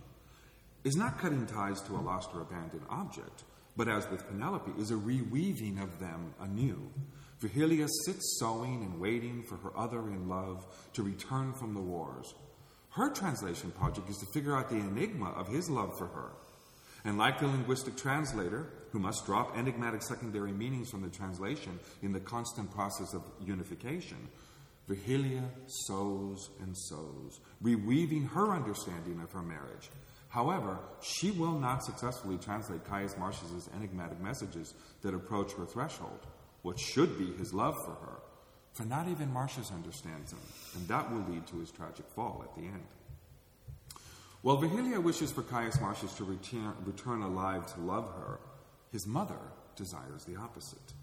is 0.85 0.97
not 0.97 1.19
cutting 1.19 1.47
ties 1.47 1.81
to 1.83 1.95
a 1.95 2.03
lost 2.03 2.31
or 2.35 2.43
abandoned 2.43 2.83
object, 2.91 3.45
but 3.77 3.89
as 3.89 4.09
with 4.11 4.27
Penelope, 4.29 4.73
is 4.79 4.91
a 4.91 4.95
reweaving 4.95 5.83
of 5.83 5.99
them 5.99 6.35
anew. 6.41 6.91
Virgilia 7.39 7.87
sits 8.05 8.39
sewing 8.39 8.83
and 8.83 9.01
waiting 9.01 9.43
for 9.43 9.57
her 9.57 9.77
other 9.77 10.01
in 10.09 10.29
love 10.29 10.67
to 10.93 11.03
return 11.03 11.53
from 11.53 11.75
the 11.75 11.81
wars. 11.81 12.35
Her 12.91 13.11
translation 13.11 13.71
project 13.71 14.11
is 14.11 14.19
to 14.19 14.27
figure 14.35 14.57
out 14.57 14.69
the 14.69 14.77
enigma 14.77 15.31
of 15.31 15.49
his 15.49 15.71
love 15.71 15.97
for 15.97 16.07
her. 16.09 16.33
And 17.05 17.19
like 17.19 17.41
the 17.41 17.47
linguistic 17.47 17.97
translator, 17.97 18.67
who 18.93 18.99
must 18.99 19.27
drop 19.27 19.57
enigmatic 19.57 20.03
secondary 20.03 20.53
meanings 20.53 20.91
from 20.91 21.03
the 21.03 21.09
translation 21.09 21.81
in 22.03 22.13
the 22.13 22.21
constant 22.21 22.71
process 22.71 23.15
of 23.15 23.23
unification, 23.41 24.29
Virgilia 24.87 25.45
sews 25.67 26.51
and 26.61 26.77
sews, 26.77 27.41
reweaving 27.63 28.29
her 28.31 28.53
understanding 28.53 29.21
of 29.23 29.33
her 29.33 29.43
marriage. 29.43 29.91
However, 30.29 30.79
she 31.01 31.31
will 31.31 31.59
not 31.59 31.85
successfully 31.85 32.39
translate 32.39 32.85
Caius 32.85 33.17
Marcius's 33.19 33.69
enigmatic 33.77 34.21
messages 34.21 34.75
that 35.03 35.15
approach 35.15 35.53
her 35.53 35.67
threshold, 35.67 36.27
what 36.63 36.79
should 36.79 37.19
be 37.19 37.33
his 37.39 37.53
love 37.55 37.77
for 37.85 37.93
her, 37.93 38.19
for 38.73 38.85
not 38.85 39.09
even 39.09 39.33
Marcius 39.33 39.71
understands 39.71 40.33
him, 40.33 40.41
and 40.75 40.89
that 40.89 41.11
will 41.11 41.25
lead 41.29 41.47
to 41.47 41.61
his 41.61 41.71
tragic 41.71 42.07
fall 42.15 42.43
at 42.45 42.55
the 42.55 42.67
end. 42.67 42.87
While 44.43 44.57
Virgilia 44.57 45.01
wishes 45.01 45.31
for 45.31 45.43
Caius 45.43 45.81
Marcius 45.81 46.15
to 46.15 46.25
return, 46.25 46.75
return 46.85 47.23
alive 47.23 47.73
to 47.75 47.81
love 47.81 48.13
her, 48.17 48.41
his 48.91 49.07
mother 49.07 49.39
desires 49.77 50.25
the 50.25 50.35
opposite. 50.35 50.95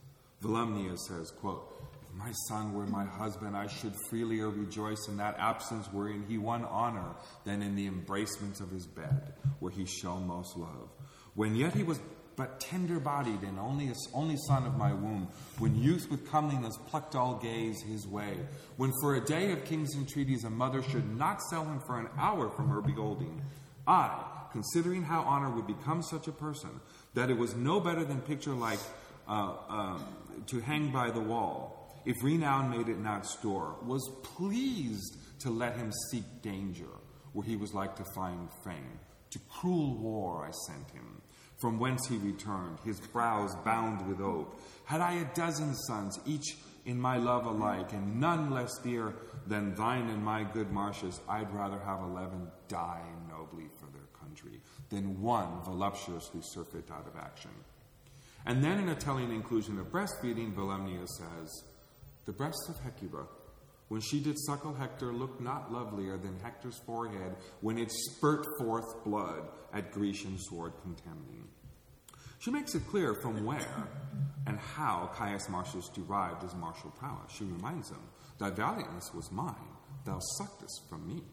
Volumnia 0.44 0.98
says, 0.98 1.32
quote, 1.32 1.82
If 2.04 2.14
my 2.14 2.34
son 2.50 2.74
were 2.74 2.86
my 2.86 3.06
husband, 3.06 3.56
I 3.56 3.68
should 3.68 3.94
freelier 4.10 4.50
rejoice 4.50 5.08
in 5.08 5.16
that 5.18 5.38
absence 5.40 5.88
wherein 5.94 6.26
he 6.28 6.38
won 6.38 6.66
honor 6.66 7.16
than 7.46 7.62
in 7.62 7.76
the 7.76 7.88
embracements 7.88 8.60
of 8.60 8.72
his 8.72 8.86
bed, 8.86 9.34
where 9.60 9.72
he 9.72 9.86
shone 9.86 10.28
most 10.28 10.58
love. 10.58 10.90
When 11.34 11.56
yet 11.56 11.74
he 11.74 11.84
was 11.84 12.00
but 12.40 12.62
tender 12.62 13.02
bodied 13.02 13.42
and 13.42 13.60
only, 13.60 13.92
only 14.14 14.38
son 14.48 14.66
of 14.66 14.78
my 14.78 14.94
womb, 14.94 15.28
when 15.58 15.76
youth 15.76 16.10
with 16.10 16.32
comeliness 16.32 16.78
plucked 16.88 17.14
all 17.14 17.36
gaze 17.36 17.82
his 17.82 18.08
way, 18.08 18.38
when 18.78 18.94
for 19.02 19.16
a 19.16 19.26
day 19.26 19.52
of 19.52 19.66
king's 19.66 19.94
entreaties 19.94 20.46
a 20.46 20.50
mother 20.50 20.82
should 20.82 21.18
not 21.18 21.42
sell 21.42 21.66
him 21.66 21.82
for 21.86 22.00
an 22.00 22.08
hour 22.18 22.50
from 22.50 22.70
her 22.70 22.80
beholding, 22.80 23.42
I, 23.86 24.24
considering 24.54 25.04
how 25.04 25.24
honor 25.24 25.50
would 25.50 25.68
become 25.68 26.02
such 26.02 26.30
a 26.30 26.32
person, 26.32 26.70
that 27.14 27.30
it 27.30 27.38
was 27.38 27.56
no 27.56 27.82
better 27.82 28.06
than 28.06 28.22
picture 28.22 28.54
like 28.54 28.80
uh, 29.28 29.56
uh, 29.68 30.00
to 30.48 30.62
hang 30.62 30.92
by 30.92 31.12
the 31.12 31.20
wall, 31.20 32.02
if 32.06 32.16
renown 32.24 32.70
made 32.70 32.88
it 32.88 33.00
not 33.00 33.26
store, 33.26 33.76
was 33.84 34.10
pleased 34.24 35.18
to 35.42 35.50
let 35.50 35.76
him 35.76 35.92
seek 36.10 36.24
danger, 36.42 36.94
where 37.34 37.46
he 37.46 37.58
was 37.58 37.74
like 37.74 37.98
to 37.98 38.06
find 38.16 38.48
fame. 38.64 38.98
To 39.32 39.40
cruel 39.50 39.98
war 39.98 40.46
I 40.48 40.52
sent 40.52 40.90
him 40.92 41.19
from 41.60 41.80
whence 41.80 42.08
he 42.08 42.18
returned, 42.18 42.80
his 42.86 43.00
brows 43.00 43.56
bound 43.66 44.08
with 44.08 44.22
oak. 44.22 44.60
Had 44.86 45.02
I 45.02 45.14
a 45.16 45.26
dozen 45.36 45.76
sons, 45.76 46.20
each 46.26 46.58
in 46.86 47.00
my 47.00 47.18
love 47.18 47.46
alike, 47.46 47.92
and 47.94 48.20
none 48.20 48.50
less 48.50 48.78
dear 48.80 49.14
than 49.46 49.76
thine 49.76 50.10
and 50.10 50.24
my 50.24 50.44
good 50.44 50.72
Marcius, 50.72 51.20
I'd 51.28 51.54
rather 51.54 51.80
have 51.80 52.02
eleven 52.02 52.48
die 52.68 53.04
nobly 53.30 53.68
for 53.80 53.88
their 53.92 54.08
country 54.20 54.62
than 54.90 55.22
one 55.22 55.62
voluptuously 55.64 56.42
surfeit 56.42 56.90
out 56.92 57.08
of 57.08 57.18
action. 57.18 57.52
And 58.46 58.64
then, 58.64 58.80
in 58.80 58.90
a 58.90 58.96
telling 58.96 59.34
inclusion 59.34 59.78
of 59.80 59.92
breastfeeding, 59.92 60.54
Volumnia 60.54 61.06
says, 61.08 61.64
The 62.26 62.32
breasts 62.32 62.70
of 62.70 62.80
Hecuba, 62.80 63.26
when 63.90 64.02
she 64.02 64.20
did 64.20 64.40
suckle 64.40 64.74
Hector, 64.74 65.12
looked 65.12 65.42
not 65.42 65.74
lovelier 65.74 66.18
than 66.18 66.40
Hector's 66.40 66.80
forehead 66.86 67.36
when 67.62 67.78
it 67.78 67.92
spurt 67.92 68.46
forth 68.58 69.04
blood 69.04 69.50
at 69.74 69.92
Grecian 69.92 70.38
sword 70.38 70.74
contemning. 70.84 71.48
She 72.38 72.52
makes 72.52 72.74
it 72.76 72.88
clear 72.88 73.16
from 73.16 73.46
where 73.46 73.88
and 74.48 74.58
how 74.58 75.10
Caius 75.14 75.50
Marcius 75.50 75.90
derived 75.90 76.44
his 76.44 76.56
martial 76.56 76.92
prowess. 76.92 77.32
She 77.36 77.44
reminds 77.44 77.90
him, 77.90 78.00
Thy 78.38 78.52
valiantness 78.52 79.14
was 79.14 79.32
mine, 79.32 79.56
thou 80.06 80.20
suckedst 80.40 80.88
from 80.88 81.06
me. 81.06 81.24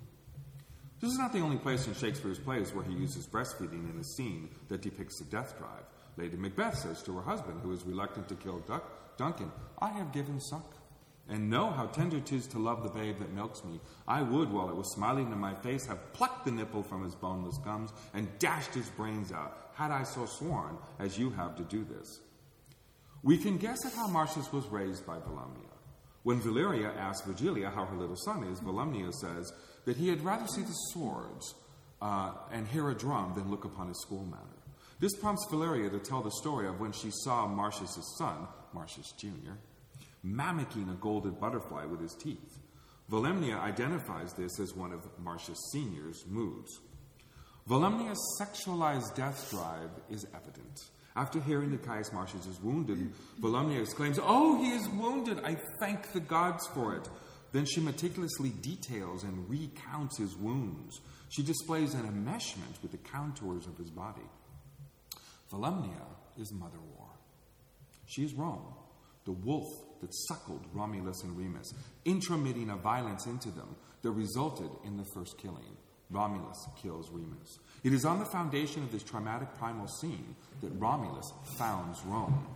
This 1.00 1.12
is 1.12 1.18
not 1.18 1.32
the 1.32 1.40
only 1.40 1.58
place 1.58 1.86
in 1.86 1.94
Shakespeare's 1.94 2.38
plays 2.38 2.74
where 2.74 2.84
he 2.84 2.94
uses 2.94 3.26
breastfeeding 3.26 3.88
in 3.92 4.00
a 4.00 4.04
scene 4.04 4.48
that 4.68 4.80
depicts 4.80 5.20
a 5.20 5.24
death 5.24 5.56
drive. 5.58 5.84
Lady 6.16 6.36
Macbeth 6.38 6.78
says 6.78 7.02
to 7.02 7.14
her 7.16 7.22
husband, 7.22 7.60
who 7.62 7.72
is 7.72 7.84
reluctant 7.84 8.28
to 8.28 8.34
kill 8.34 8.60
Duck, 8.60 9.16
Duncan, 9.18 9.52
I 9.78 9.90
have 9.90 10.12
given 10.12 10.40
suck 10.40 10.74
and 11.28 11.50
know 11.50 11.70
how 11.70 11.86
tender 11.86 12.20
'tis 12.20 12.46
to 12.48 12.58
love 12.58 12.82
the 12.82 12.88
babe 12.88 13.18
that 13.18 13.32
milks 13.32 13.64
me. 13.64 13.80
I 14.06 14.22
would, 14.22 14.52
while 14.52 14.68
it 14.68 14.76
was 14.76 14.92
smiling 14.92 15.32
in 15.32 15.38
my 15.38 15.54
face, 15.54 15.86
have 15.86 16.12
plucked 16.12 16.44
the 16.44 16.50
nipple 16.50 16.82
from 16.82 17.02
his 17.02 17.14
boneless 17.14 17.58
gums 17.58 17.92
and 18.14 18.28
dashed 18.38 18.74
his 18.74 18.88
brains 18.90 19.32
out, 19.32 19.70
had 19.74 19.90
I 19.90 20.04
so 20.04 20.26
sworn 20.26 20.78
as 20.98 21.18
you 21.18 21.30
have 21.30 21.56
to 21.56 21.64
do 21.64 21.84
this. 21.84 22.20
We 23.22 23.38
can 23.38 23.58
guess 23.58 23.84
at 23.84 23.92
how 23.94 24.06
Marcius 24.06 24.52
was 24.52 24.66
raised 24.66 25.04
by 25.04 25.18
Volumnia. 25.18 25.72
When 26.22 26.40
Valeria 26.40 26.92
asks 26.92 27.26
Virgilia 27.26 27.70
how 27.70 27.84
her 27.84 27.96
little 27.96 28.16
son 28.16 28.44
is, 28.44 28.60
Volumnia 28.60 29.12
says 29.12 29.52
that 29.84 29.96
he 29.96 30.08
had 30.08 30.24
rather 30.24 30.46
see 30.46 30.62
the 30.62 30.72
swords 30.92 31.54
uh, 32.00 32.32
and 32.52 32.66
hear 32.68 32.90
a 32.90 32.94
drum 32.94 33.34
than 33.34 33.50
look 33.50 33.64
upon 33.64 33.88
his 33.88 34.00
school 34.00 34.24
manner. 34.24 34.42
This 34.98 35.14
prompts 35.14 35.46
Valeria 35.50 35.90
to 35.90 35.98
tell 35.98 36.22
the 36.22 36.30
story 36.30 36.66
of 36.66 36.80
when 36.80 36.92
she 36.92 37.10
saw 37.10 37.46
Marcius' 37.46 38.16
son, 38.18 38.48
Marcius 38.72 39.12
Jr., 39.18 39.52
mimicking 40.26 40.88
a 40.88 40.94
golden 40.94 41.32
butterfly 41.32 41.84
with 41.84 42.00
his 42.00 42.14
teeth. 42.14 42.58
Volumnia 43.10 43.60
identifies 43.60 44.32
this 44.32 44.58
as 44.58 44.74
one 44.74 44.92
of 44.92 45.06
Marcius 45.22 45.58
Sr.'s 45.72 46.24
moods. 46.26 46.80
Volumnia's 47.68 48.20
sexualized 48.40 49.14
death 49.14 49.48
drive 49.50 49.90
is 50.10 50.26
evident. 50.34 50.80
After 51.14 51.40
hearing 51.40 51.70
that 51.70 51.84
Caius 51.84 52.12
Marcius 52.12 52.46
is 52.46 52.60
wounded, 52.60 53.12
Volumnia 53.40 53.80
exclaims, 53.80 54.18
Oh, 54.22 54.62
he 54.62 54.70
is 54.70 54.88
wounded! 54.88 55.40
I 55.44 55.56
thank 55.80 56.12
the 56.12 56.20
gods 56.20 56.66
for 56.74 56.94
it. 56.94 57.08
Then 57.52 57.64
she 57.64 57.80
meticulously 57.80 58.50
details 58.50 59.22
and 59.24 59.48
recounts 59.48 60.18
his 60.18 60.36
wounds. 60.36 61.00
She 61.30 61.42
displays 61.42 61.94
an 61.94 62.02
enmeshment 62.02 62.82
with 62.82 62.90
the 62.90 62.98
contours 62.98 63.66
of 63.66 63.78
his 63.78 63.90
body. 63.90 64.28
Volumnia 65.50 66.06
is 66.38 66.52
Mother 66.52 66.80
War. 66.96 67.08
She 68.06 68.24
is 68.24 68.34
Rome, 68.34 68.74
the 69.26 69.32
wolf 69.32 69.68
that 70.00 70.14
suckled 70.28 70.64
Romulus 70.72 71.22
and 71.22 71.36
Remus, 71.36 71.74
intromitting 72.04 72.70
a 72.70 72.76
violence 72.76 73.26
into 73.26 73.50
them 73.50 73.76
that 74.02 74.10
resulted 74.12 74.70
in 74.84 74.96
the 74.96 75.06
first 75.12 75.36
killing. 75.38 75.76
Romulus 76.10 76.66
kills 76.80 77.10
Remus. 77.10 77.58
It 77.82 77.92
is 77.92 78.04
on 78.04 78.20
the 78.20 78.24
foundation 78.26 78.82
of 78.82 78.92
this 78.92 79.02
traumatic 79.02 79.52
primal 79.58 79.88
scene 79.88 80.36
that 80.60 80.70
Romulus 80.78 81.32
founds 81.58 82.00
Rome. 82.04 82.46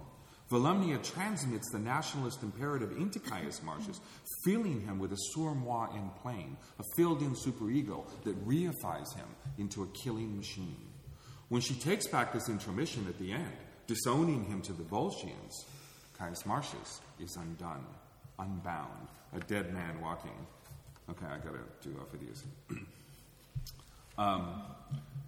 Volumnia 0.51 1.01
transmits 1.03 1.71
the 1.71 1.79
nationalist 1.79 2.43
imperative 2.43 2.97
into 2.97 3.21
Caius 3.21 3.63
Marcius, 3.63 4.01
filling 4.45 4.81
him 4.81 4.99
with 4.99 5.13
a 5.13 5.17
sur-moi 5.33 5.89
en 5.95 6.11
plein, 6.23 6.57
a 6.79 6.85
filled-in 6.97 7.35
superego 7.35 8.05
that 8.25 8.47
reifies 8.47 9.15
him 9.15 9.29
into 9.59 9.83
a 9.83 9.89
killing 9.89 10.37
machine. 10.37 10.89
When 11.49 11.61
she 11.61 11.75
takes 11.75 12.09
back 12.09 12.33
this 12.33 12.49
intromission 12.49 13.07
at 13.09 13.19
the 13.19 13.33
end, 13.33 13.53
disowning 13.87 14.45
him 14.45 14.61
to 14.63 14.73
the 14.73 14.85
Volscians, 14.85 15.53
Caius 16.21 16.45
Marcius 16.45 17.01
is 17.19 17.35
undone, 17.37 17.87
unbound, 18.39 19.09
a 19.35 19.41
dead 19.41 19.73
man 19.73 19.99
walking. 20.03 20.47
Okay, 21.09 21.25
I 21.25 21.39
gotta 21.39 21.61
do 21.81 21.97
Aufidius. 21.99 22.45
um, 24.19 24.63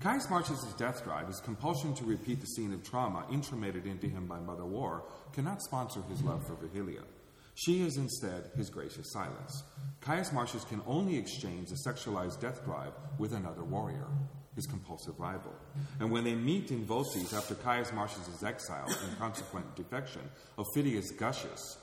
Caius 0.00 0.28
Marcius' 0.28 0.76
death 0.76 1.02
drive, 1.02 1.28
his 1.28 1.40
compulsion 1.40 1.94
to 1.94 2.04
repeat 2.04 2.42
the 2.42 2.46
scene 2.46 2.74
of 2.74 2.82
trauma 2.82 3.24
intromitted 3.32 3.86
into 3.86 4.06
him 4.06 4.26
by 4.26 4.38
Mother 4.38 4.66
War, 4.66 5.04
cannot 5.32 5.62
sponsor 5.62 6.02
his 6.10 6.22
love 6.22 6.46
for 6.46 6.56
Virgilia. 6.56 7.00
She 7.54 7.82
is 7.86 7.96
instead 7.96 8.50
his 8.54 8.68
gracious 8.68 9.12
silence. 9.12 9.62
Caius 10.02 10.30
Marcius 10.30 10.64
can 10.64 10.82
only 10.86 11.16
exchange 11.16 11.70
a 11.70 11.88
sexualized 11.88 12.38
death 12.38 12.66
drive 12.66 12.92
with 13.18 13.32
another 13.32 13.64
warrior, 13.64 14.08
his 14.54 14.66
compulsive 14.66 15.18
rival. 15.18 15.52
And 16.00 16.10
when 16.10 16.24
they 16.24 16.34
meet 16.34 16.70
in 16.70 16.84
Volsces 16.84 17.32
after 17.32 17.54
Caius 17.54 17.92
Marcius' 17.92 18.42
exile 18.42 18.86
and 18.86 19.18
consequent 19.18 19.74
defection, 19.76 20.22
Aufidius 20.58 21.16
gushes, 21.16 21.78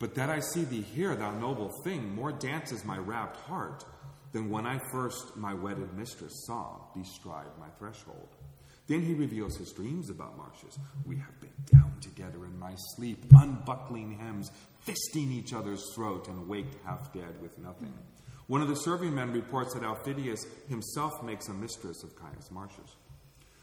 But 0.00 0.14
that 0.14 0.30
I 0.30 0.40
see 0.40 0.64
thee 0.64 0.80
here, 0.80 1.14
thou 1.14 1.30
noble 1.30 1.70
thing, 1.84 2.14
more 2.14 2.32
dances 2.32 2.84
my 2.84 2.96
rapt 2.96 3.36
heart 3.36 3.84
than 4.32 4.48
when 4.48 4.66
I 4.66 4.80
first 4.90 5.36
my 5.36 5.52
wedded 5.52 5.92
mistress 5.94 6.44
saw 6.46 6.76
bestride 6.96 7.50
my 7.58 7.68
threshold. 7.78 8.28
Then 8.86 9.02
he 9.02 9.14
reveals 9.14 9.56
his 9.56 9.72
dreams 9.72 10.08
about 10.08 10.36
Marcius. 10.36 10.78
We 11.06 11.16
have 11.16 11.38
been 11.40 11.52
down 11.70 11.92
together 12.00 12.44
in 12.46 12.58
my 12.58 12.74
sleep, 12.96 13.24
unbuckling 13.30 14.18
hems, 14.18 14.50
fisting 14.84 15.30
each 15.30 15.52
other's 15.52 15.84
throat, 15.94 16.28
and 16.28 16.48
waked 16.48 16.74
half 16.84 17.12
dead 17.12 17.40
with 17.42 17.56
nothing. 17.58 17.92
One 18.50 18.62
of 18.62 18.66
the 18.66 18.74
serving 18.74 19.14
men 19.14 19.32
reports 19.32 19.74
that 19.74 19.84
Aufidius 19.84 20.40
himself 20.68 21.22
makes 21.22 21.46
a 21.46 21.54
mistress 21.54 22.02
of 22.02 22.16
Caius 22.16 22.50
Marcius. 22.50 22.96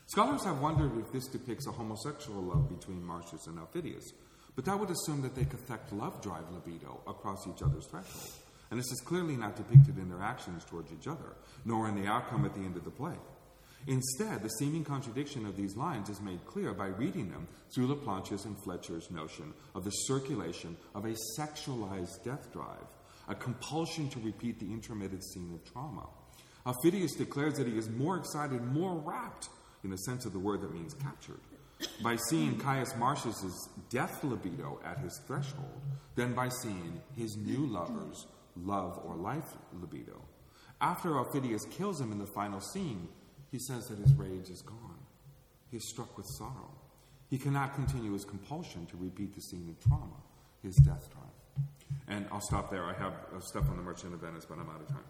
Scholars 0.06 0.46
have 0.46 0.62
wondered 0.62 0.98
if 0.98 1.12
this 1.12 1.28
depicts 1.28 1.68
a 1.68 1.74
homosexual 1.74 2.42
love 2.42 2.70
between 2.70 3.06
Marcius 3.06 3.48
and 3.48 3.58
Aufidius, 3.58 4.14
but 4.56 4.64
that 4.64 4.80
would 4.80 4.90
assume 4.90 5.22
that 5.24 5.36
they 5.36 5.44
cathect 5.44 5.92
love 5.92 6.22
drive 6.22 6.50
libido 6.54 7.02
across 7.06 7.46
each 7.48 7.62
other's 7.62 7.86
threshold. 7.88 8.32
And 8.72 8.80
this 8.80 8.90
is 8.90 9.02
clearly 9.02 9.36
not 9.36 9.58
depicted 9.58 9.98
in 9.98 10.08
their 10.08 10.24
actions 10.24 10.64
towards 10.64 10.90
each 10.94 11.10
other, 11.10 11.36
nor 11.66 11.90
in 11.90 12.02
the 12.02 12.08
outcome 12.08 12.46
at 12.46 12.54
the 12.54 12.62
end 12.62 12.78
of 12.78 12.86
the 12.86 12.90
play. 12.90 13.18
Instead, 13.88 14.42
the 14.42 14.48
seeming 14.52 14.86
contradiction 14.86 15.46
of 15.46 15.58
these 15.58 15.76
lines 15.76 16.10
is 16.10 16.22
made 16.22 16.46
clear 16.46 16.74
by 16.74 16.88
reading 16.88 17.30
them 17.30 17.46
through 17.76 17.88
Laplanche's 17.88 18.46
and 18.46 18.58
Fletcher's 18.64 19.12
notion 19.12 19.54
of 19.76 19.84
the 19.84 19.92
circulation 19.92 20.78
of 20.96 21.04
a 21.04 21.16
sexualized 21.38 22.24
death 22.24 22.54
drive, 22.54 22.88
a 23.28 23.36
compulsion 23.36 24.10
to 24.10 24.20
repeat 24.20 24.60
the 24.60 24.66
intromitted 24.66 25.24
scene 25.24 25.54
of 25.54 25.72
trauma. 25.72 26.08
Aufidius 26.66 27.18
declares 27.18 27.54
that 27.56 27.68
he 27.68 27.78
is 27.78 27.90
more 27.90 28.18
excited, 28.18 28.62
more 28.62 28.96
rapt, 28.96 29.50
in 29.84 29.90
the 29.90 29.98
sense 29.98 30.26
of 30.26 30.34
the 30.34 30.40
word 30.40 30.62
that 30.62 30.74
means 30.74 30.94
captured, 30.96 31.40
by 32.04 32.18
seeing 32.30 32.58
Caius 32.58 32.94
Marcius' 32.98 33.70
death 33.90 34.24
libido 34.24 34.80
at 34.84 34.98
his 35.00 35.22
threshold 35.28 35.82
than 36.16 36.34
by 36.34 36.50
seeing 36.50 37.02
his 37.16 37.38
new 37.38 37.66
lover's 37.68 38.26
love 38.56 39.00
or 39.06 39.16
life 39.16 39.56
libido. 39.80 40.20
After 40.82 41.12
Aufidius 41.12 41.70
kills 41.72 42.02
him 42.02 42.12
in 42.12 42.18
the 42.18 42.28
final 42.28 42.60
scene, 42.60 43.08
he 43.52 43.60
says 43.60 43.88
that 43.88 44.00
his 44.00 44.14
rage 44.14 44.50
is 44.50 44.62
gone. 44.62 45.00
He 45.72 45.78
is 45.78 45.88
struck 45.90 46.18
with 46.18 46.26
sorrow. 46.38 46.72
He 47.30 47.38
cannot 47.38 47.76
continue 47.76 48.14
his 48.14 48.26
compulsion 48.26 48.86
to 48.88 48.98
repeat 48.98 49.36
the 49.36 49.42
scene 49.42 49.68
of 49.70 49.80
trauma, 49.88 50.22
his 50.64 50.76
death 50.78 51.10
drive. 51.12 51.27
And 52.08 52.26
I'll 52.32 52.42
stop 52.42 52.70
there. 52.72 52.84
I 52.86 52.94
have 52.94 53.14
uh, 53.36 53.40
stuff 53.40 53.70
on 53.70 53.78
the 53.78 53.84
Merchant 53.84 54.14
of 54.14 54.22
Venice, 54.22 54.46
but 54.46 54.58
I'm 54.58 54.70
out 54.70 54.82
of 54.82 54.88
time. 54.88 55.04